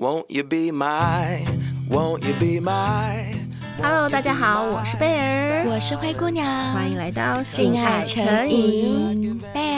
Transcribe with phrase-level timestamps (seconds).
[0.00, 1.44] Won't you be my,
[1.90, 3.34] won't you be my?
[3.82, 9.36] Hello，大家好，我是贝儿，我是灰姑娘，欢迎来到性爱成瘾。
[9.52, 9.77] 贝儿，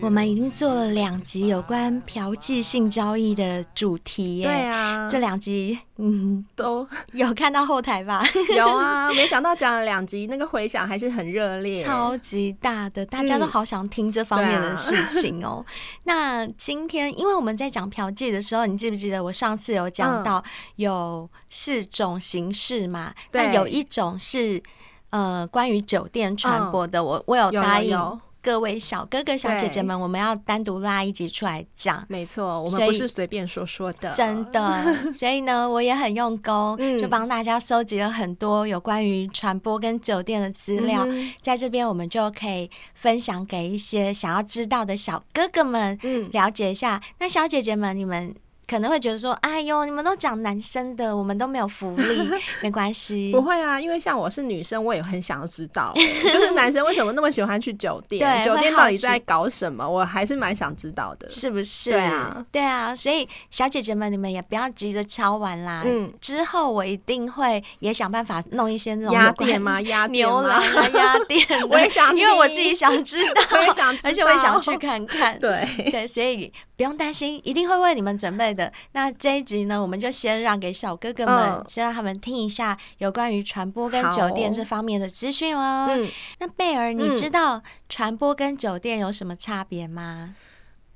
[0.00, 4.44] 我们已经做了两集有关嫖妓性交易的主题耶。
[4.44, 8.22] 对啊，这两集嗯都 有看到后台吧？
[8.56, 15.64] 有啊，没想到讲了两集，那个回响还是很热烈，超级大的，大家都好想听这方面的事情哦。
[15.64, 15.66] 嗯啊、
[16.04, 20.42] 那今天，因为我们在讲嫖妓的时候，你记不记得我上次有讲到
[20.76, 23.12] 有四种形式嘛？
[23.32, 24.62] 对，那有一种是
[25.10, 27.98] 呃关于酒店传播的，嗯、我我有答应
[28.46, 32.06] 各位小哥哥小姐姐们，我们要单独拉一集出来讲。
[32.06, 34.84] 没错，我们不是随便说说的，真的。
[35.12, 47.02] 所以呢，我也很用功，嗯、就帮大家收集了很多有关于传播跟酒店的资料，嗯、在这边我们就可以分享给一些想要知道的小哥哥们，嗯，了解一下。
[47.18, 48.32] 那小姐姐们，你们。
[48.66, 52.30] 可能会觉得说，哎呦，你们都讲男生的，我们都没有福利，
[52.62, 53.30] 没关系。
[53.32, 55.92] 不会啊，因为像我是女生，我也很想要知道，
[56.32, 58.44] 就是男生为什么那么喜欢去酒店？
[58.44, 59.88] 酒店到底在搞什么？
[59.88, 61.90] 我还是蛮想知道的，是不是？
[61.90, 62.94] 对啊，对啊。
[62.96, 65.82] 所以小姐姐们，你们也不要急着敲完啦。
[65.86, 69.80] 嗯，之后我一定会也想办法弄一些那种压店吗？
[69.82, 71.46] 压牛郎啊， 压店。
[71.70, 75.38] 我也想，因为我自己想知道，我也想知道，而且我也想去看看。
[75.38, 78.72] 对对，所以不用担心，一定会为你们准备的。
[78.92, 85.86] 那这一集呢，我们就先让给小哥哥们，嗯、先让他们听一下有关于传播跟酒店这方面的资讯喽。
[85.90, 90.30] 嗯，那贝尔，你知道传播跟酒店有什么差别吗？
[90.30, 90.34] 嗯、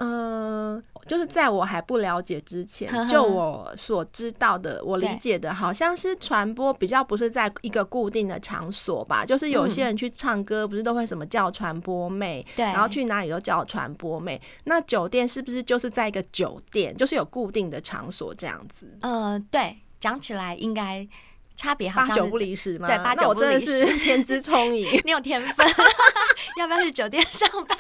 [0.01, 9.27] 呃，就是在我还不了解之前，就我所知道的，我理解的，好像是传播比较不是在一个固定的场所吧。
[9.27, 14.41] 就是有些人去唱歌，不是都会什么叫传播妹，对、嗯，然后去哪里都叫传播妹。
[14.65, 18.87] 那酒店是不是就是在一个酒店，就是有固定的场所这样子？
[19.03, 21.07] 嗯、呃，对，讲起来应该。
[21.61, 22.87] 差别好像八九不离十吗？
[22.89, 25.67] 对，八九不离十， 天资聪颖， 你有天分。
[26.57, 27.79] 要不要去酒店上班，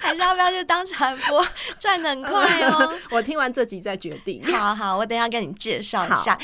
[0.00, 1.44] 还是要不要去当传播？
[1.80, 2.92] 赚的很快哦。
[3.10, 4.44] 我听完这集再决定。
[4.52, 6.38] 好好，我等一下跟你介绍一下。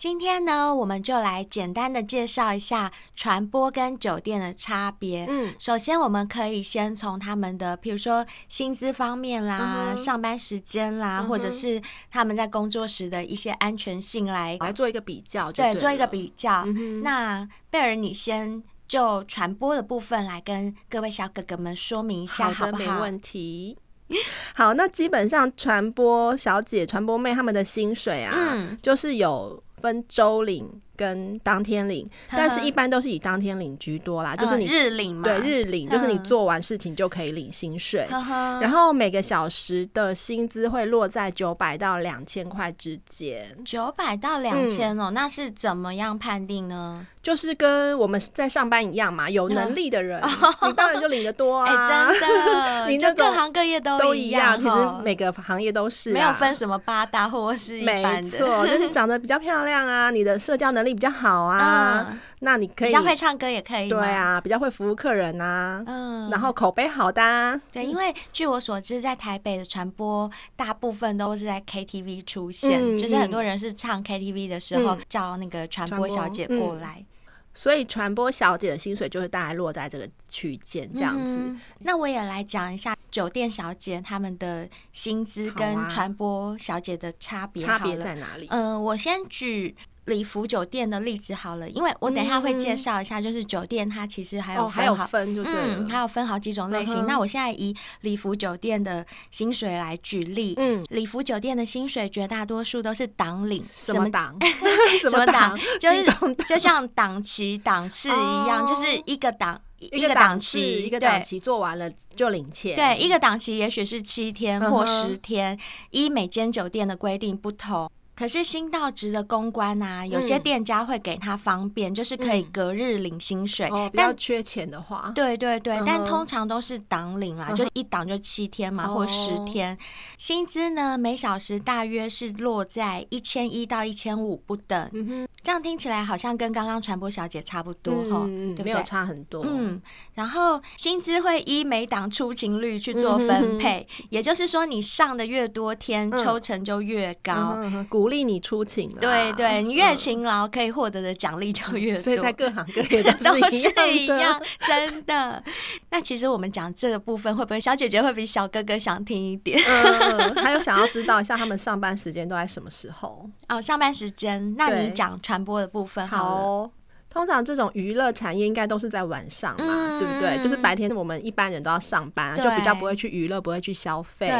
[0.00, 5.26] 今天呢，我们就来简单的介绍一下传播跟酒店的差别。
[5.28, 11.78] 嗯，首先我们可以先从他们的，比如说薪资方面啦、嗯、上班时间啦，嗯、或者是
[12.10, 15.74] 他们在工作时的一些安全性来来做一个比较对。
[15.74, 16.62] 对，做一个比较。
[16.64, 22.78] 嗯、那贝儿，你先就传播的部分来跟各位小哥哥们说明一下，好不好？
[22.78, 23.76] 没问题。
[24.56, 29.62] 好，那基本上传播小姐、传播妹他们的薪水啊，嗯、就是有。
[29.80, 34.36] 分周领跟当天领，但是一般都是以当天领居多啦。
[34.36, 38.06] 就是你日领嘛，对，日领就是你做完事情就可以领薪水。
[38.10, 43.56] 然后每个小时的薪资会落在九百到两千块之间。
[43.64, 47.06] 九百到两千哦，那是怎么样判定呢？
[47.22, 50.20] 就是跟我们在上班一样嘛，有能力的人，
[50.66, 51.66] 你当然就领得多啊！
[51.68, 58.22] 哎，真的， 你这各行各业都一样，其实每个行业都是，没有分什么八大或是一般的。
[58.22, 62.06] 没错，就是长得比较漂亮啊，你的社交能力比较好啊，
[62.42, 77.04] 那你可以比较会唱歌也可以，对啊，比较会服务客人啊，嗯，然后口碑好的，对，因为据我所知，在台北的传播大部分都是在 KTV 出现，就是很多人是唱 KTV 的时候叫那个传播小姐过来。
[77.52, 81.36] 所以传播小姐的薪水就是大概落在这个区间这样子。
[81.36, 81.60] 嗯。
[81.80, 87.62] 那我也来讲一下酒店小姐他们的薪资跟传播小姐的差别。
[87.62, 88.46] 差别在哪里？
[88.50, 89.76] 嗯、呃，我先举。
[90.10, 97.06] 礼服酒店的例子好了，因为我等一下会介绍一下，就是酒店它其实还有还有分，就对，嗯，还有分好几种类型。
[97.06, 104.36] 那我现在以礼服酒店的薪水来举例，嗯，礼福酒店的薪水绝大多数都是档领，什么档？
[105.00, 105.56] 什么档？
[105.80, 106.04] 就是
[106.46, 112.74] 就像档期档次一样，就是一个档一个档期，一个档期做完了就领钱。
[112.74, 115.56] 对，一个档期也许是七天或十天，
[115.90, 117.88] 依每间酒店的规定不同。
[118.20, 123.66] 可是新到职的公关啊，有些店家会给他方便，嗯、就是可以隔日领薪水。
[123.68, 129.78] 哦，比较缺钱的话，对对对，嗯、但通常都是档领啦，嗯、就一档就七天嘛，嗯、或十天。
[130.18, 135.29] 薪资呢，每小时大约是落在一千一到一千五不等。
[135.42, 139.42] 这样听起来好像跟刚刚传播小姐差不多哈，嗯，对，没有差很多。
[139.46, 139.80] 嗯，
[140.14, 148.86] 然后薪资会依每档出勤率去做分配，嗯、也就是说，你上的越多天，抽成就越高，嗯、鼓励你出勤。
[149.00, 152.00] 对对，你越勤劳，可以获得的奖励就越多。
[152.00, 155.42] 所以在各行各业 都是一样，都是一样，真的。
[155.88, 159.58] 那其实我们讲这个部分，会不会小姐姐会比小哥哥想听一点？
[159.66, 163.26] 嗯，还有想要知道一下他们上班时间都在什么时候？
[163.48, 165.18] 哦，上班时间，那你讲。
[165.30, 166.70] 传播的部分好，好。
[167.08, 170.40] 通常这种娱乐产业应该都是在晚上嘛，嗯、对不对？
[170.40, 174.32] 就是白天我们一般人都要上班，就比较不会去娱乐，不会去消费。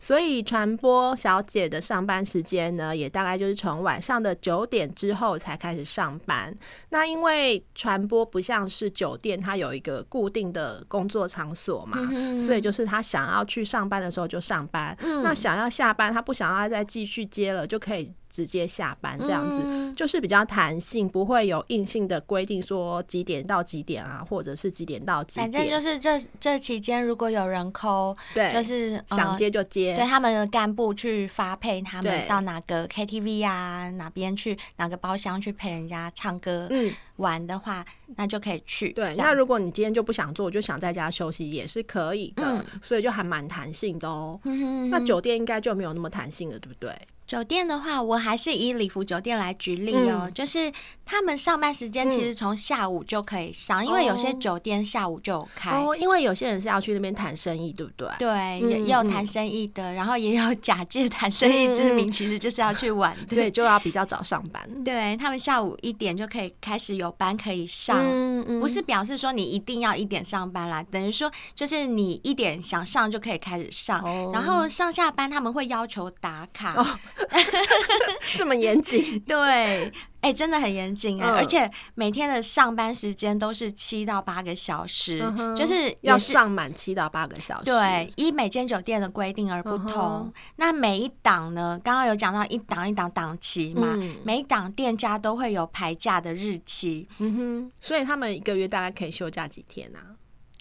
[0.00, 6.52] 所以传播小姐的上班时间呢，也大概就是从晚上的九点之后才开始上班。
[6.88, 18.12] 那因为传播不像是酒店，它有一个固定的工作场所嘛，嗯、所以就是他想要去上班的时候就上班，嗯、那想要下班，他不想要再继续接了，就可以。
[18.36, 25.50] 直接下班这样子，嗯、就是比较弹性，不会有硬性的规定说几点到几点啊，或者是几点到几点。
[25.50, 29.96] 反正就是这这期间，如果有人 call，对，就是、呃、想接就接。
[29.96, 37.82] 对他们的干部去发配他们到哪个 KTV 啊，哪边去哪个包厢去陪人家唱歌，嗯，玩的话，
[38.16, 38.92] 那就可以去。
[38.92, 44.38] 对，那如果你今天就不想做，就想在家休息也是可以的，嗯、所以就还蛮弹性的哦。
[44.44, 46.92] 嗯、哼哼那酒店应该就没有那么弹性了，对不对？
[47.26, 50.72] 酒店的话，我还是以礼服酒店来举例哦、就是
[51.04, 55.72] 他们上班时间其实从下午就可以上，嗯、因为有些酒店下午就有开。
[55.72, 58.08] 哦，因为有些人是要去那边谈生意，对不对？
[58.18, 64.84] 对，嗯、也有谈生意的，然后也有假借谈生意之名，其实就是要去玩，所以就要比较早上班。
[64.84, 67.98] 对，他们下午一点就可以开始有班可以上，
[68.40, 76.74] 嗯嗯、不是表示说你一定要一点上班啦，等于说就是你一点想上就可以开始上，哦、然后上下班他们会要求打卡。
[76.74, 76.86] 哦
[78.36, 79.18] 这么严谨？
[79.26, 81.30] 对，哎、欸，真的很严谨啊！
[81.30, 87.64] 嗯、而且每天的上班时间都是七到八个小时，嗯、就是，是要上满七到八个小时。
[87.64, 90.24] 对，依每间酒店的规定而不同。
[90.24, 91.80] 嗯、那每一档呢？
[91.84, 97.08] 刚刚有讲到一档一档档期嘛，嗯、每一档店家都会有排假的日期。
[97.18, 100.16] 嗯哼，所以他们一个月大概可以休假几天呢、啊？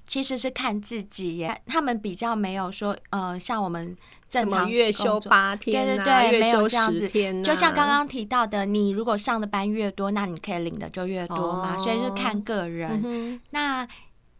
[0.08, 3.98] 其实是看自己耶，他们比较没有说，呃，像我们
[4.28, 7.44] 正常月休八天、啊，对对对，月休十天、啊、没有这样子。
[7.44, 13.02] 就像刚刚提到的，你如果上的班越多，那你可以领的就越多嘛，哦、所以是看个人。
[13.04, 13.88] 嗯、那。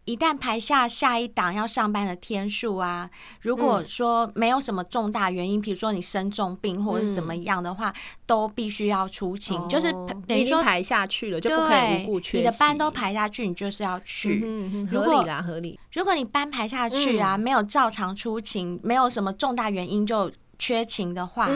[0.06, 3.10] 一旦排下下一档要上班的天数啊，
[3.42, 7.92] 如果说没有什么重大原因，比如说你生重病或者是怎么样的话，
[8.24, 9.92] 都必须要出勤，就是
[10.26, 12.38] 等于说排下去了就不可以无故缺席。
[12.38, 15.78] 你的班都排下去，你就是要去，嗯合理啦，合理。
[15.92, 20.30] 如果你班排下去啊，没有照常出勤，没有什么重大原因就。
[20.58, 21.48] 缺勤的话，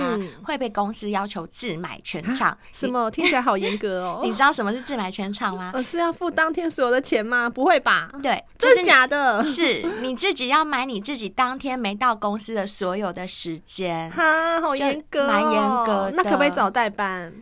[0.44, 2.56] 会被公司要求自买全场。
[2.73, 3.11] 什么？
[3.11, 4.20] 听起来好严格哦！
[4.25, 5.73] 你知道什么是自买全场吗？
[5.82, 7.49] 是要付当天所有的钱吗？
[7.49, 8.11] 不会吧？
[8.23, 9.43] 对，这是假的。
[9.43, 14.11] 是 你自己要买你自己当天没到公司的所有的时间。
[14.11, 16.12] 哈，好严格，蛮严格。
[16.14, 17.32] 那可不可以找代班？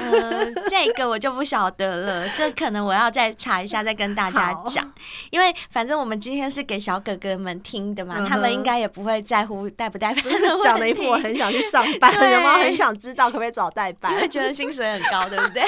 [0.00, 4.90] 嗯， 这个我就不晓得了， 这可能我要再查一下，再跟大家讲。
[5.30, 10.24] 因为反正我们今天是给小哥哥们听的嘛，嗯、他们应该也不会在乎带不带班。
[10.62, 14.12] 讲的一副我很想去上班，对有没有很想知道可不可以找代班？
[14.16, 15.62] 因为觉得薪水很高，对不对？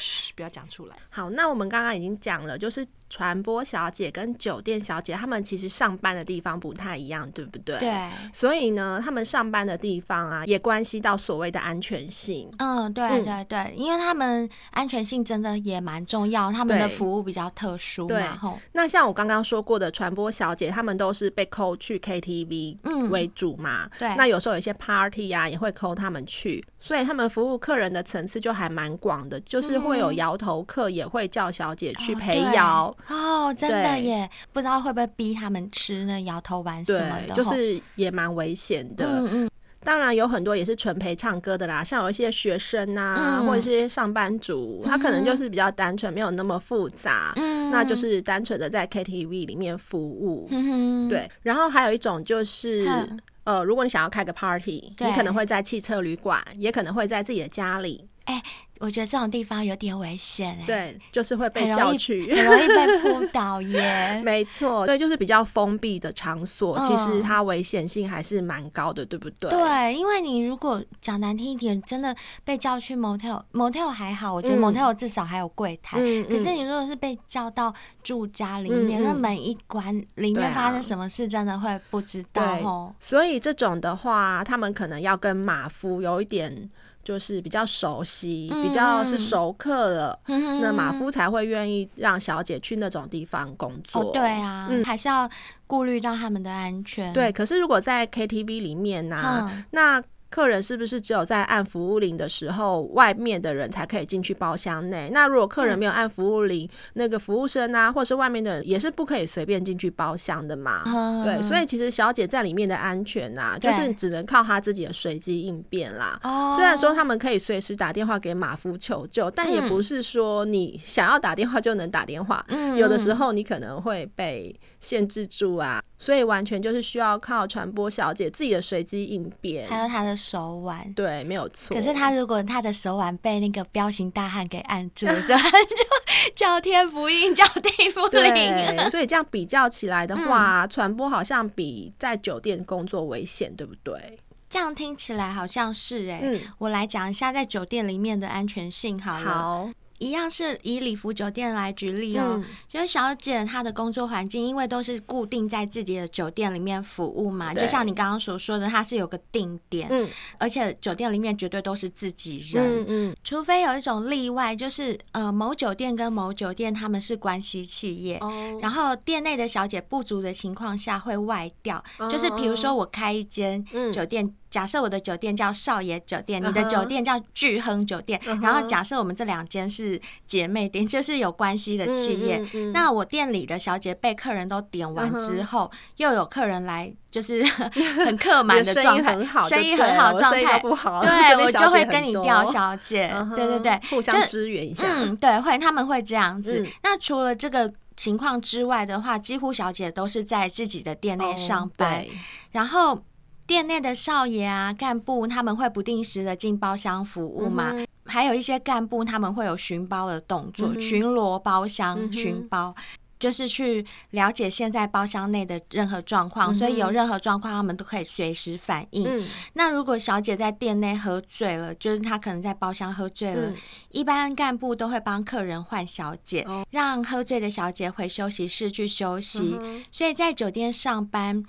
[0.00, 0.96] 嘘，不要讲出来。
[1.10, 2.86] 好，那我们刚刚已经讲了，就是。
[3.14, 7.78] 传播小姐跟酒店小姐，他们其实上班的地方不太一样，对不对？
[7.78, 8.08] 对。
[8.32, 12.50] 所以呢，他们上班的地方啊，也关系到所谓的安全性。
[12.58, 18.08] 嗯，对对对，嗯、因为他们安全性真的也蛮重要，他们的服务比较特殊嘛。
[18.08, 18.50] 对。
[18.72, 23.84] 那像我刚刚说过的，传播小姐，他们都是被 call 去 KTV 为主嘛。
[23.84, 24.16] 嗯、对。
[24.16, 32.88] 那有时候有些 party 啊，也会 call 他们去，所以他们服务客人的层次就还蛮广的，就是会有摇头客，也会叫小姐去陪摇。
[32.88, 34.28] 哦哦，真的耶！
[34.52, 39.20] 不知道会不会逼他们吃那摇头丸什么的，就是也蛮危险的。
[39.20, 50.48] 嗯嗯，当然有很多也是纯陪唱歌的啦，像有一些学生啊，嗯、或者是些上班族，嗯、他可能就是比较单纯，没有那么复杂，嗯、那就是单纯的在 KTV 里面服务。
[50.50, 58.08] 嗯、对，然后还有一种就是，嗯、呃，如果你想要开个 party，你可能会在汽车旅馆，也可能会在自己的家里。
[58.24, 58.42] 哎。
[58.80, 64.20] 我觉得这种地方有点危险哎，对，就是会被叫去，很容易被扑倒耶。
[64.22, 69.48] 没错，对，就是比较封闭的场所，其实它危险性还是蛮高的，对不对？
[69.48, 75.96] 对，因为你如果讲难听一点，真的被叫去 motel，motel 还好，我觉得 motel 至少还有柜台。
[76.28, 82.94] 可是你如果是被叫到住家里面，那门一关，里面发生什么事，真的会不知道哦。
[82.98, 86.68] 所以这种的话，他们可能要跟马夫有一点。
[87.04, 94.02] 就是比较熟悉，比较是熟客了，嗯、那马夫才会愿意让小姐去那种地方工作。
[94.02, 95.28] 哦、对啊，嗯，还是要
[95.66, 97.12] 顾虑到他们的安全。
[97.12, 100.02] 对，可是如果在 KTV 里面呢、啊嗯，那。
[100.34, 105.08] 客人是不是只有在按服务铃的时候，外面的人才可以进去包厢内？
[105.12, 111.22] 那如果客人没有按服务铃、嗯，那个服务生啊，或者是外面的人也是不可以随便进去包厢的嘛、嗯？
[111.22, 116.18] 对，所以其实小姐在里面的安全呐、啊，就是只能靠她自己的随机应变啦。
[116.56, 122.44] 虽然说他们可以随时打电话给马夫求救，但也不是说你想要打电话就能打电话。
[122.48, 125.80] 嗯、有的时候你可能会被限制住啊。
[125.96, 130.92] 所以完全就是需要靠传播小姐自己的随机应变，还有她的手腕。
[130.94, 131.76] 对，没有错。
[131.76, 138.32] 可是他如果他的手腕被那个彪形大汉给按住的时候， 就叫天不应，叫地不灵。
[138.32, 144.18] 对，所以这样比较起来的话，传、嗯、播好像比在酒店工作危险，对不对？
[144.48, 146.20] 这样听起来好像是哎、欸。
[146.22, 149.24] 嗯，我来讲一下在酒店里面的安全性好了。
[149.24, 149.70] 好。
[149.98, 160.08] 一样是以礼服酒店来举例哦，喔，就是小姐她的工作环境，因为都是固定在自己的酒店里面服务嘛，就像你刚刚所说的，她是有个定点，嗯，
[160.38, 174.24] 而且酒店里面绝对都是自己人，嗯嗯，除非有一种例外，就是呃某酒店跟某酒店他们是关系企业，哦，然后店内的小姐不足的情况下会外调，就是比如说我开一间酒店。
[174.24, 176.46] 嗯假设我的酒店叫少爷酒店，uh.
[176.46, 178.40] 你的酒店叫巨亨酒店，uh.
[178.40, 182.38] 然后假设我们这两间是姐妹店，就是有关系的企业。
[182.38, 182.70] Uh.
[182.70, 185.76] 那我店里的小姐被客人都点完之后，uh.
[185.96, 187.42] 又有客人来，就是
[188.06, 189.12] 很客满的状态，
[189.50, 193.34] 生意很好，状态不好，对， 我就会跟你调小姐，uh.
[193.34, 194.86] 对对对，互相支援一下。
[194.88, 196.60] 嗯，对，会他们会这样子。
[196.60, 202.08] 嗯、那除了这个情况之外的话，几乎小姐都是在自己的店内上班，oh,
[202.52, 203.02] 然后。
[203.46, 207.86] 店内的少爷啊、干部，他们会不定时的进包厢服务嘛、嗯？
[208.06, 212.74] 还有一些干部，他们会有巡包的动作，嗯、巡逻包厢、巡包，
[213.18, 219.26] 就是去了解现在包厢内的任何状况、嗯，所以有任何状况，他们都可以随时反应、嗯。
[219.54, 223.56] 那如果小姐在店内喝醉了，就是她可能在包厢喝醉了，嗯、
[223.90, 229.56] 一般干部都会帮客人换小姐、哦，让喝醉的小姐回休息室去休息。
[229.60, 231.44] 嗯、所以在酒店上班。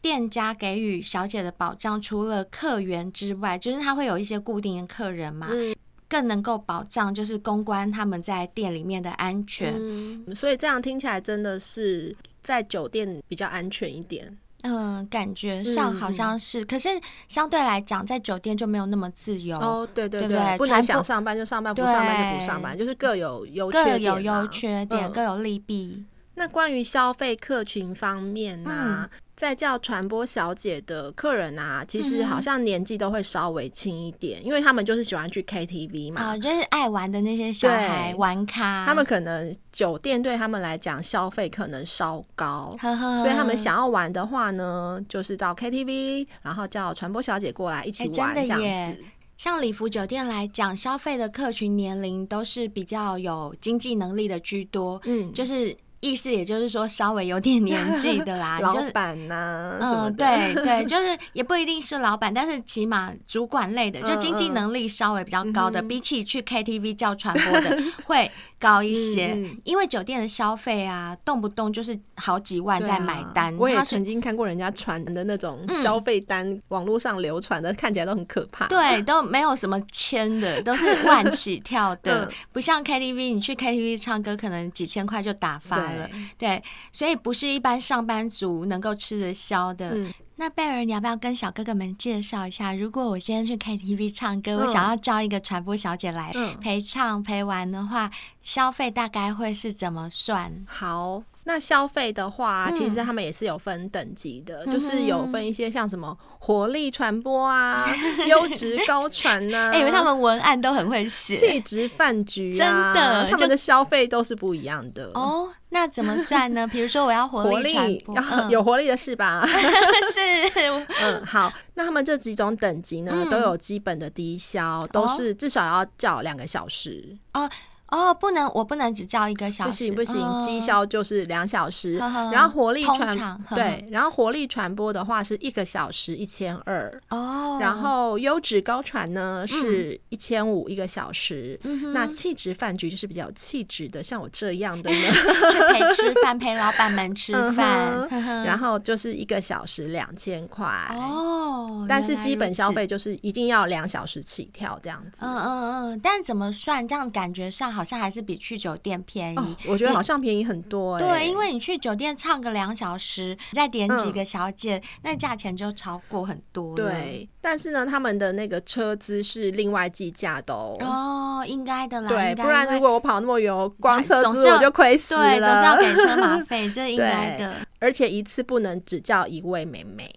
[0.00, 5.74] 店家给予小姐的保障，除了客源之外，就是他会有一些固定的客人嘛，嗯、
[6.08, 9.74] 更能够保障就是公关他们在店里面的安全。
[9.76, 14.36] 嗯、所以这样听起来真的是在酒店比较安全一点。
[14.62, 16.88] 嗯，感觉上好像是，嗯、可是
[17.28, 19.56] 相对来讲，在酒店就没有那么自由。
[19.58, 26.04] 哦，对对对，对对不能想上班就上班，不上班就不上班，就是各有优缺点、啊、各有优缺点、嗯，各有利弊。
[26.36, 29.10] 那关于消费客群方面呢、啊？
[29.12, 38.86] 嗯在叫传播小姐的客人啊，其实好像年纪都会稍微轻一点、嗯，因为他们就是喜欢去 KTV 嘛，哦，就是爱玩的那些小孩玩咖。
[38.86, 49.04] 他们可能酒店对他们来讲消费可能稍高呵呵，所以他们想要玩的话呢，就是到 KTV，然后叫传播小姐过来一起玩这样子。
[49.36, 55.76] 像礼服酒店来讲，消费的客群年龄都是比较有经济能力的居多，嗯，就是。
[56.00, 68.30] 意思也就是说，稍微有点年纪的啦， 老板呐、啊，嗯，对对，就是也不一定是老板，但是起码主管类的，就经济能力稍微比较高的，嗯、比起去 KTV 叫传播的 会。
[68.58, 73.52] 高一些、嗯，因为酒店的消费啊，动不动就是好几万在买单。
[73.52, 78.66] 啊、我也曾经看过人家传的那种消费单，嗯、网络上流传的，看起来都很可怕。
[78.68, 86.08] 对，都没有什么千的， 都是万起跳的，嗯、不像 KTV，你去 KTV 唱歌可能几千块就打发了
[86.38, 86.48] 对。
[86.48, 89.96] 对，所以不是一般上班族能够吃得消的。
[90.36, 92.74] 嗯那贝尔，你要不要跟小哥哥们介绍一下？
[92.74, 98.10] 如果我今天去 KTV 唱歌，嗯、我想要招一个传播小姐来陪唱陪玩的话，
[98.42, 100.64] 消费大概会是怎么算？
[100.68, 101.22] 好。
[101.48, 107.86] 那消费的话，其实他们也是有分等级的，嗯、就是有分一些像什么活力传播啊、
[108.26, 115.48] 优质高传呐、啊，因为他们文案都很会写，气质饭局、啊，真的，他们的消费都是不一样的哦。
[115.68, 116.66] 那怎么算呢？
[116.70, 118.04] 比如说我要活力
[118.50, 119.46] 有活力的是吧？
[119.46, 121.52] 是，嗯，好。
[121.74, 127.48] 那他们这几种等级呢，嗯、都有基本的低消，都是至少要叫两个小时哦。
[127.88, 131.94] 哦，不能，我不能只叫一个小时，不行不行，绩效就是两小时。
[131.94, 141.58] 然后活力传对，然后活力传播的话是一个小时一千二哦，然后优质高传呢是一千五一个小时。
[141.62, 144.98] 嗯、那气质饭局就是比较有气质的，像我这样的呢，
[145.52, 155.24] 去陪吃饭，陪老板们吃饭，嗯、然后就是一个小时两千块哦，但是基本消费就是一定要两小时起跳这样子。
[155.24, 156.86] 嗯嗯嗯，但怎么算？
[156.86, 157.75] 这样感觉上。
[157.76, 161.06] 好像还是比去酒店便宜，哦，我觉得好像便宜很多，欸。
[161.06, 166.74] 对，因为你去酒店唱个两小时，再点几个小姐，嗯，那价钱就超过很多。
[166.74, 170.76] 对，但是呢，他们的那个车资是另外计价的哦。
[170.80, 172.08] 哦，应该的啦。
[172.08, 175.22] 对，不然如果我跑那么远，光车资我就亏死了。
[175.22, 177.54] 对，总是要给车马费， 这应该的。
[177.78, 180.10] 而且一次不能只叫一位美眉。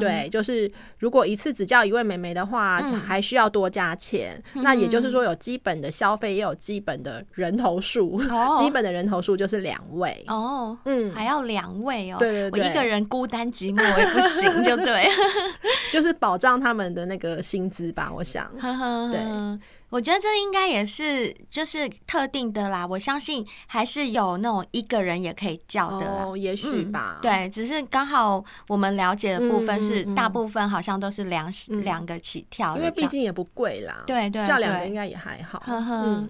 [0.00, 4.62] 对，就是如果一次只叫一位美眉的话，嗯，还需要多加钱，嗯。
[4.62, 8.16] 那也就是说，有基本的消费，也有基本的人头数。
[8.30, 10.24] 哦， 基本的人头数就是两位。
[10.28, 12.16] 哦，嗯，还要两位哦。
[12.18, 15.06] 对对对，我一个人孤单寂寞我也不行，就对。
[15.92, 18.50] 就是保障他们的那个薪资吧，我想。
[19.10, 19.20] 对。
[19.90, 27.22] 我觉得这应该也是就是特定的啦，我相信还是有那种一个人也可以叫的啦，哦，也许吧，嗯。
[27.22, 31.48] 对，只是刚好我们了解的部分是大部分好像都是两
[31.84, 34.02] 两，嗯、个起跳，因为毕竟也不贵啦。
[34.04, 35.62] 对对，对，叫两个应该也还好。
[35.64, 36.28] 呵呵嗯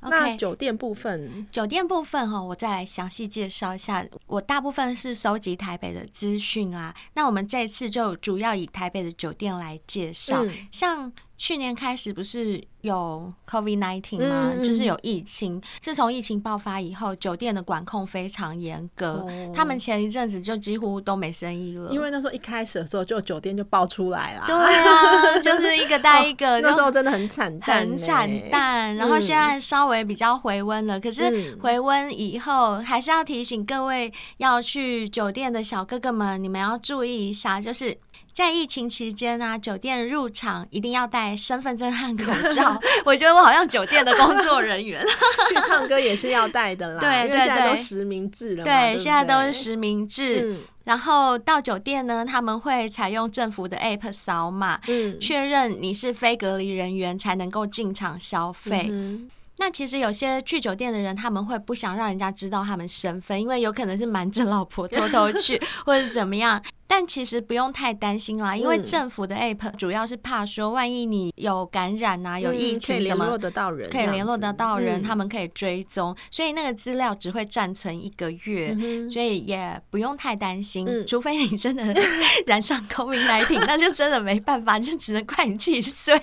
[0.00, 4.06] 那酒店部分，酒店部分哈，我再来详细介绍一下。
[4.26, 11.12] 我大部分是收集台北的资讯啊，那我们这次就主要以台北的酒店来介绍，嗯，像。
[11.38, 14.52] 去年开始不是有 COVID-19 吗？
[14.52, 15.62] 嗯嗯，就是有疫情。
[15.80, 19.52] 自从疫情爆发以后，酒店的管控非常严格，哦。
[19.54, 21.90] 他们前一阵子就几乎都没生意了。
[21.92, 24.44] 因为那时候一开始的时候，就酒店就爆出来了。
[24.48, 28.96] 对啊，就是一个 带一个，哦，那时候真的很惨淡，很惨淡。
[28.96, 37.96] 然后现在稍微比较回温了，嗯，可是回温以后，还是要提醒各位要去酒店的小哥哥们，你们要注意一下，就是。
[38.38, 42.80] 在疫情期间啊，酒店入场一定要带身份证和口罩。
[43.04, 45.04] 我觉得我好像酒店的工作人员，
[45.50, 47.00] 去唱歌也是要带的啦。
[47.02, 48.62] 对对对，都实名制了嘛。
[48.62, 50.42] 对，现在都是实名制。
[50.44, 50.60] 嗯。
[50.84, 58.86] 然后到酒店呢，他们会采用政府的 App 扫码，嗯，确认你是非隔离人员才能够进场消费。
[58.88, 66.62] 嗯那其实有些去酒店的人，他们会不想让人家知道他们身份，因为有可能是瞒着老婆偷偷去， 或者怎么样。
[66.90, 78.74] 但其实不用太担心啦，因为政府的 app 主要是怕说，万一你有感染啊，有疫情什么，可以联络得到人，可以联络得到人，他们可以追踪，所以那个资料只会暂存一个月，
[79.10, 80.88] 所以也不用太担心。
[81.06, 81.94] 除非你真的
[82.46, 86.14] 染上 COVID-19，那就真的没办法，就只能怪你自己衰，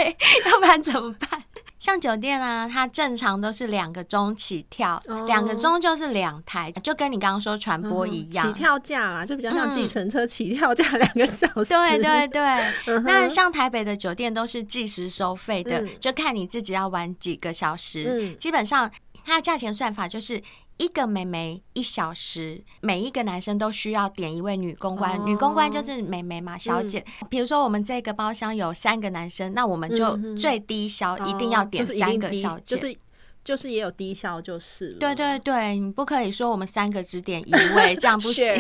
[0.52, 1.44] 要不然怎么办？
[1.80, 5.52] 像酒店啊，它正常都是两个钟起跳，两、oh.
[5.52, 8.54] 个钟就是两台，就跟你刚刚说传播一样，uh.
[8.54, 11.74] 起跳价啦，就比较像计程车起跳价两个小时。
[11.74, 13.00] 对对对，uh.
[13.02, 16.00] 那像台北的酒店都是计时收费的，uh.
[16.00, 18.06] 就看你自己要玩几个小时。
[18.06, 18.38] Uh -huh.
[18.38, 18.90] 基本上
[19.24, 20.42] 它的价钱算法就是。
[20.78, 27.00] 一个美眉一小时，每一个男生都需要点一位女公关，哦、女公关就是美眉嘛，小姐。
[27.22, 32.98] 嗯、比如说我们这个包厢有三个男生，那我们就最低消、嗯、一定要点三个小姐，就是
[33.44, 34.92] 就是也有低消就是。
[34.96, 38.44] 对对对，你不可以说我们三个只点一位，这样不行，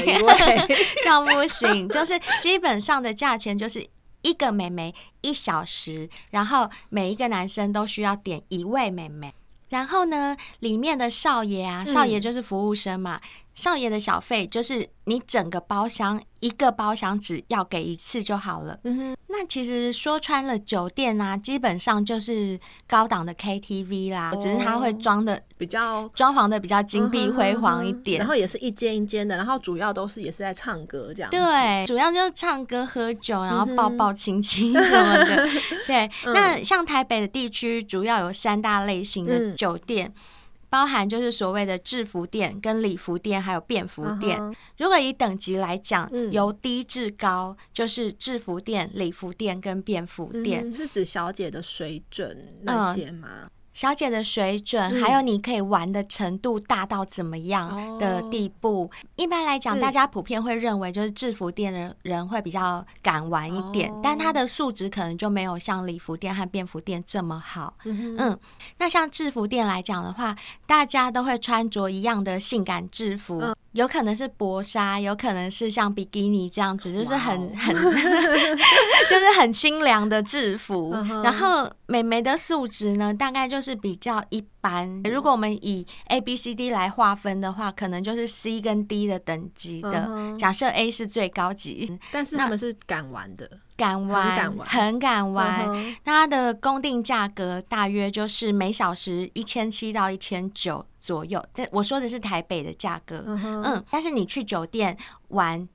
[1.03, 3.85] 这样不行，就是基本上的价钱就是
[4.21, 9.33] 一个美眉一小时，然后每一个男生都需要点一位美眉。
[9.69, 13.19] 然后呢，里面的少爷啊，少爷就是服务生嘛。
[13.55, 18.77] 嗯少爷的小费就是你整个包厢一个包厢只要给一次就好了。
[18.83, 31.31] 嗯哼，那其实说穿了，酒店啊，基本上就是高档的 KTV 啦，哦、只是它会装的比较装潢的比较金碧辉煌一点，然后也是一间一间的，然后主要都是也是在唱歌这样。
[31.31, 35.45] 对，主要就是唱歌喝酒，然后抱抱亲亲什么的。
[35.47, 35.51] 嗯、
[35.87, 40.07] 对、嗯，那像台北的地区，主要有三大类型的酒店。
[40.07, 40.21] 嗯
[40.69, 44.39] 包含就是所谓的制服店、跟礼服店，还有便服店。
[44.39, 44.55] Uh -huh.
[44.77, 50.69] 如果以等级来讲，嗯，由低至高，就是制服店、礼服店跟便服店。
[50.69, 53.29] 嗯，是指小姐的水准那些吗？
[53.43, 58.89] 嗯小姐的水准，还有你可以玩的程度大到怎么样的地步？
[59.03, 67.73] 嗯、一般来讲，大家普遍会认为就是制服店的人会比较敢玩一点，嗯、但他的素质可能就没有像礼服店和便服店这么好。
[67.83, 68.39] 嗯，嗯，
[68.77, 70.33] 那像制服店来讲的话，
[70.65, 73.43] 大家都会穿着一样的性感制服。
[73.75, 77.55] 嗯有可能是薄纱，有可能是像比基尼这样子，就是很、wow.
[77.57, 77.75] 很，
[79.11, 80.93] 就是很清凉的制服。
[80.93, 81.23] Uh -huh.
[81.23, 85.03] 然后美眉的素质呢，大概就是比较一班。
[85.03, 90.07] 如果我们以 A B C D 来划分的话，可能就是 C 跟 D 的等级的。
[90.07, 90.35] Uh.
[90.39, 93.47] 假设 A 是最高级，但是他们是敢玩的，
[93.77, 94.67] 敢玩，很敢玩。
[94.67, 101.45] 很敢玩 uh 它的公定价格大约就是每小时一千七到一千九左右。
[101.53, 103.61] 但我说的是台北的价格，uh huh.
[103.65, 104.97] 嗯，但是你去酒店
[105.27, 105.67] 玩，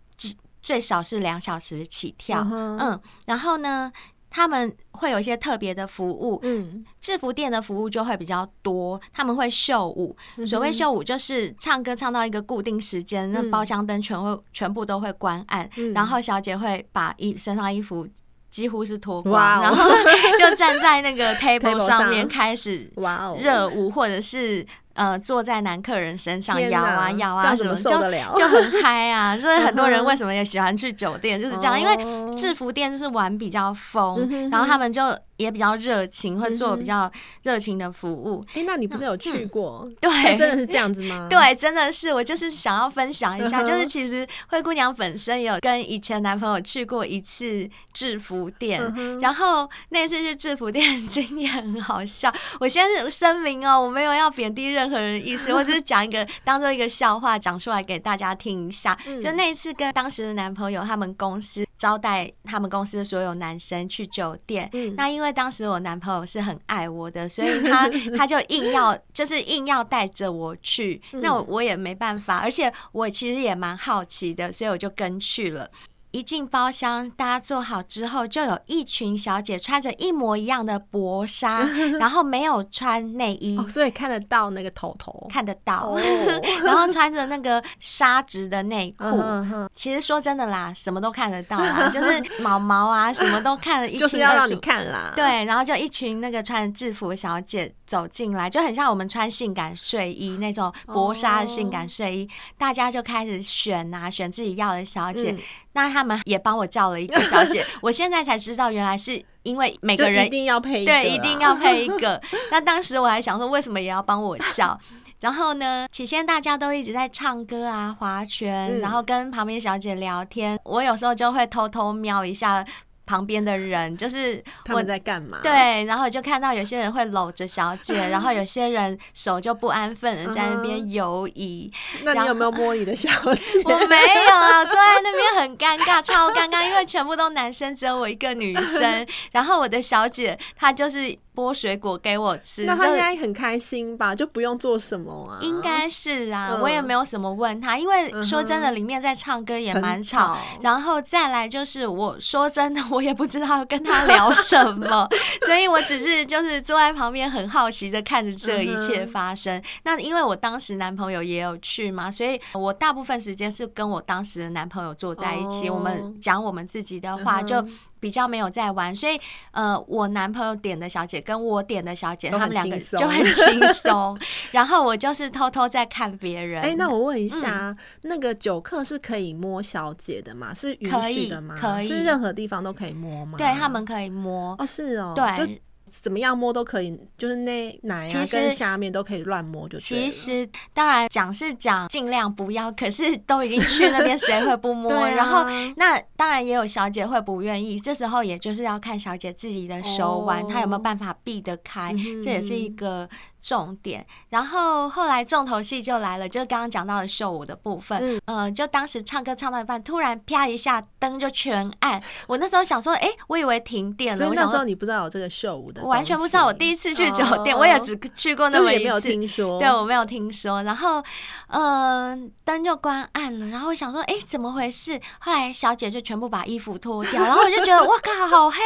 [0.61, 2.77] 最少是两小时起跳，uh.
[2.81, 3.93] 嗯，然后呢，
[4.31, 9.01] 他们会有一些特别的服务，嗯，制服店的服务就会比较多。
[9.13, 10.17] 他们会秀舞，
[10.47, 18.07] 所谓秀舞就是唱歌唱到一个固定时间，那包厢灯全会全部都会关暗，然后小姐会把衣身上衣服
[18.49, 19.91] 几乎是脱光，然后
[20.39, 22.91] 就站在那个 table 上面开始
[23.39, 24.65] 热舞，或者是。
[25.01, 28.35] 呃，坐在男客人身上摇啊摇啊，什么受得了？
[28.37, 29.35] 就很嗨啊！
[29.39, 35.17] 所 以很多人为什么也喜欢去酒店，就是这样，因为制服店就是玩比较疯，然后他们就。
[35.41, 37.11] 也比较热情，会做比较
[37.45, 38.45] 热情的服务。
[38.49, 39.89] 哎、嗯欸，那你不是有去过？
[39.89, 41.29] 嗯、对，真的是这样子吗？
[41.31, 42.13] 对，真的是。
[42.13, 52.31] 我就是想要分享一下，就是其实灰姑娘本身有跟以前男朋友去过一次制服店，嗯、然后那次去制服店 经验很好笑。
[52.61, 58.95] 我先声明哦，我没有要贬低任何人意思， 我只是讲一个当做一个笑话讲出来给大家听一下。
[59.07, 65.31] 嗯、就那一次跟当时的男朋友，他们公司招待他们公司的所有男生去酒店，嗯、那因为。
[65.33, 75.71] 当时我男朋友是很爱我的，所以他 他就硬要，就是硬要带着我去，那我我也没办法，而且我其实也蛮好奇的，所以我就跟去了。
[76.13, 81.61] 一进包厢，大家坐好之后，就有一群小姐穿着一模一样的薄纱，
[82.01, 85.91] 然后没有穿内衣，哦，所以看得到那个头头，看得到。
[85.91, 86.01] 哦、
[86.65, 94.13] 然后穿着那个纱质的内裤，嗯、其实说真的啦，什么都看得到啦， 就是毛毛啊，什么都看得一清二楚。
[94.13, 95.13] 就是要让你看啦。
[95.15, 105.31] 对，然后就一群那个穿制服的小姐走进来，就很像我们穿性感睡衣那种薄纱的性感睡衣，哦、大家就开始选啊，选自己要的小姐。
[105.31, 105.39] 嗯
[105.73, 112.21] 那他们也帮我叫了一个小姐， 我现在才知道，原来是因为每个人一定要配一个，对，一定要配一个。
[112.51, 114.79] 那当时我还想说，为什么也要帮我叫？
[115.21, 120.59] 然后呢，起先大家都一直在唱歌啊、划拳，然后跟旁边小姐聊天。
[120.65, 122.65] 我有时候就会偷偷瞄一下。
[123.11, 125.41] 旁边的人就是他们在干嘛？
[125.43, 131.69] 对，然后就看到有些人会搂着小姐， 然后有些人手就不安分的在那边游移。
[132.05, 133.61] 那你有没有摸你的小姐？
[133.67, 139.05] 我没有啊，坐在那边很尴尬，超尴尬，因为全部都男生，只有我一个女生。
[139.33, 141.19] 然后我的小姐她就是。
[141.41, 144.15] 剥水果给我吃，那他应该很开心吧？
[144.15, 145.39] 就不用做什么啊？
[145.41, 150.37] 应该是啊，我也没有什么问他，因为说真的，里面在唱歌也蛮吵。
[150.61, 155.09] 然后再来就是，我说真的， 我也不知道要跟他聊什么，
[155.47, 159.63] 所以我只是就是坐在旁边，很好奇的看着这一切发生。
[159.85, 167.65] 那因为我当时男朋友也有去嘛，所以我大部分时间是跟我当时的男朋友坐在一起，我们讲我们自己的话就。
[168.01, 169.21] 比较没有在玩，所以
[169.53, 174.19] 呃，我男朋友点的小姐跟我点的小姐，他们两个就很轻松。
[174.51, 176.63] 然后我就是偷偷在看别人。
[176.63, 180.53] 哎、欸，那我问一下，嗯、那个酒客是可以摸小姐的吗？
[180.55, 181.55] 是允许的吗？
[181.61, 183.37] 可以，可以，是任何地方都可以摸吗？
[183.37, 184.57] 对，他们可以摸。
[184.59, 185.63] 哦，是哦，对。
[185.91, 189.79] 怎么样摸都可以，就是那奶啊跟下面都可以乱摸就。
[189.79, 194.91] 其实当然讲是讲尽量不要，可是都已经去那边，谁会不摸？
[194.95, 195.45] 啊、然后
[195.77, 203.09] 那当然也有小姐会不愿意，这时候也就是要看小姐自己的手腕，她、哦、有没有办法避得开，嗯、这也是一个。
[203.41, 207.99] 重点，然后后来重头戏就来了，就是刚刚讲到的秀舞的部分。
[208.01, 212.01] 嗯，呃，就当时唱歌唱到一半，突然啪一下灯就全暗。
[212.29, 214.19] 我那时候想说，哎，我以为停电了。
[214.19, 216.45] 所以那时候你不知道有这个秀舞的，我完全不知道。
[216.45, 219.59] 我第一次去酒店，我也只去过那么一次，没有听说。
[219.59, 220.63] 对，我没有听说。
[220.63, 221.03] 然后，
[221.49, 223.47] 嗯，灯就关暗了。
[223.47, 225.01] 然后我想说，哎，怎么回事？
[225.21, 228.59] 后来小姐就全部把衣服脱掉，然后我就觉得，哇靠，好黑，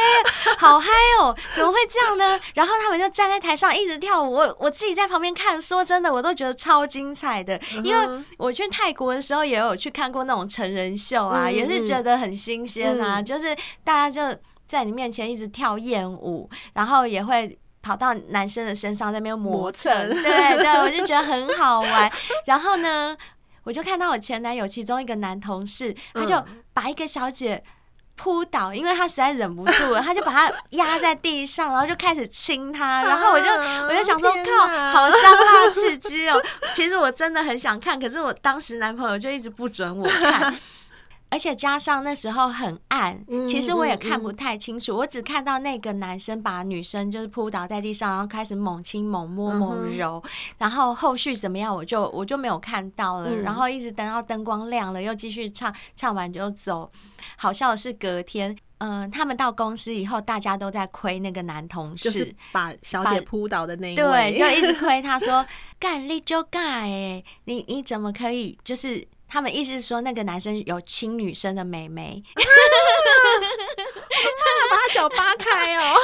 [0.57, 0.89] 好嗨
[1.21, 1.35] 哦！
[1.55, 2.39] 怎么会这样呢？
[2.53, 4.33] 然后他们就站在台上一直跳舞。
[4.33, 4.57] 我。
[4.65, 7.59] 我自己在旁边看，说真的，我都觉得超精彩的。
[7.83, 13.21] 因为我去泰国的时候，也有去看过那种成人秀啊，也是觉得很新鲜啊。
[13.21, 22.11] 就是大家就在你面前一直跳艳舞，然后也会跑到男生的身上在那边磨蹭，对对，我就觉得很好玩。
[22.45, 23.15] 然后呢，
[23.65, 27.63] 我就看到我前男友其中一个男同事，他就把一个小姐。
[28.15, 33.45] 扑倒，因为他实在忍不住了， 他就把他压在地上，然后就开始亲他， 然后我就
[33.87, 36.41] 我就想说，靠，好香辣刺激哦！
[36.75, 40.55] 其实我真的很想看，可是我当时男朋友就一直不准我看。
[41.35, 50.23] 而且加上那时候很暗，其实我也看不太清楚，我只看到那个男生把女生就是扑倒在地上，然后开始猛亲猛摸猛揉，
[50.57, 53.35] 然后后续怎么样，我就我就没有看到了。
[53.35, 56.89] 然后一直等到灯光亮了，又继续唱，唱完就走。
[57.35, 58.55] 好笑的是隔天。
[58.79, 65.45] 嗯、呃，他们到公司以后，大家都在亏那个男同事，就是把小姐扑倒的那一位，对，就一直 亏他说
[65.79, 68.57] 干你就干哎，你你怎么可以？
[68.65, 72.23] 就是他们意思是说那个男生有亲女生的妹妹。
[74.71, 75.97] 把他脚扒开哦，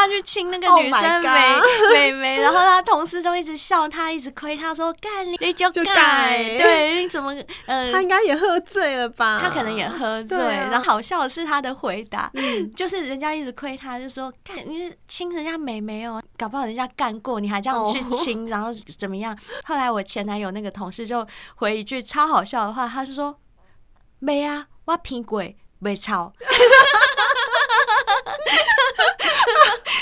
[0.00, 1.60] 他，去亲那个女生美
[1.92, 7.34] 美眉，然后他同事都一直笑他，一直亏他说干你你就干， 对，你怎么
[7.66, 9.40] 呃，他应该也喝醉了吧？
[9.42, 12.30] 他可能也喝醉，然后好笑的是他的回答，
[12.74, 19.36] 就是人家一直亏他，就说干你亲人家美眉哦，搞不好人家干过，你还这样去亲， 然后怎么样？
[19.64, 23.38] 后来我前男友那个同事就回一句超好笑的话，他就说
[24.18, 26.32] 没啊，我骗鬼没吵。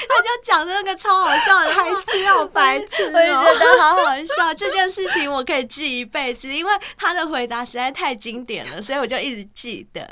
[0.08, 4.54] 他就讲那个超好笑的台词，好白痴， 我也觉得好好笑。
[4.56, 10.08] 这件事情我可以记一辈子，因为他的回答实在太经典了，所以我就一直记得。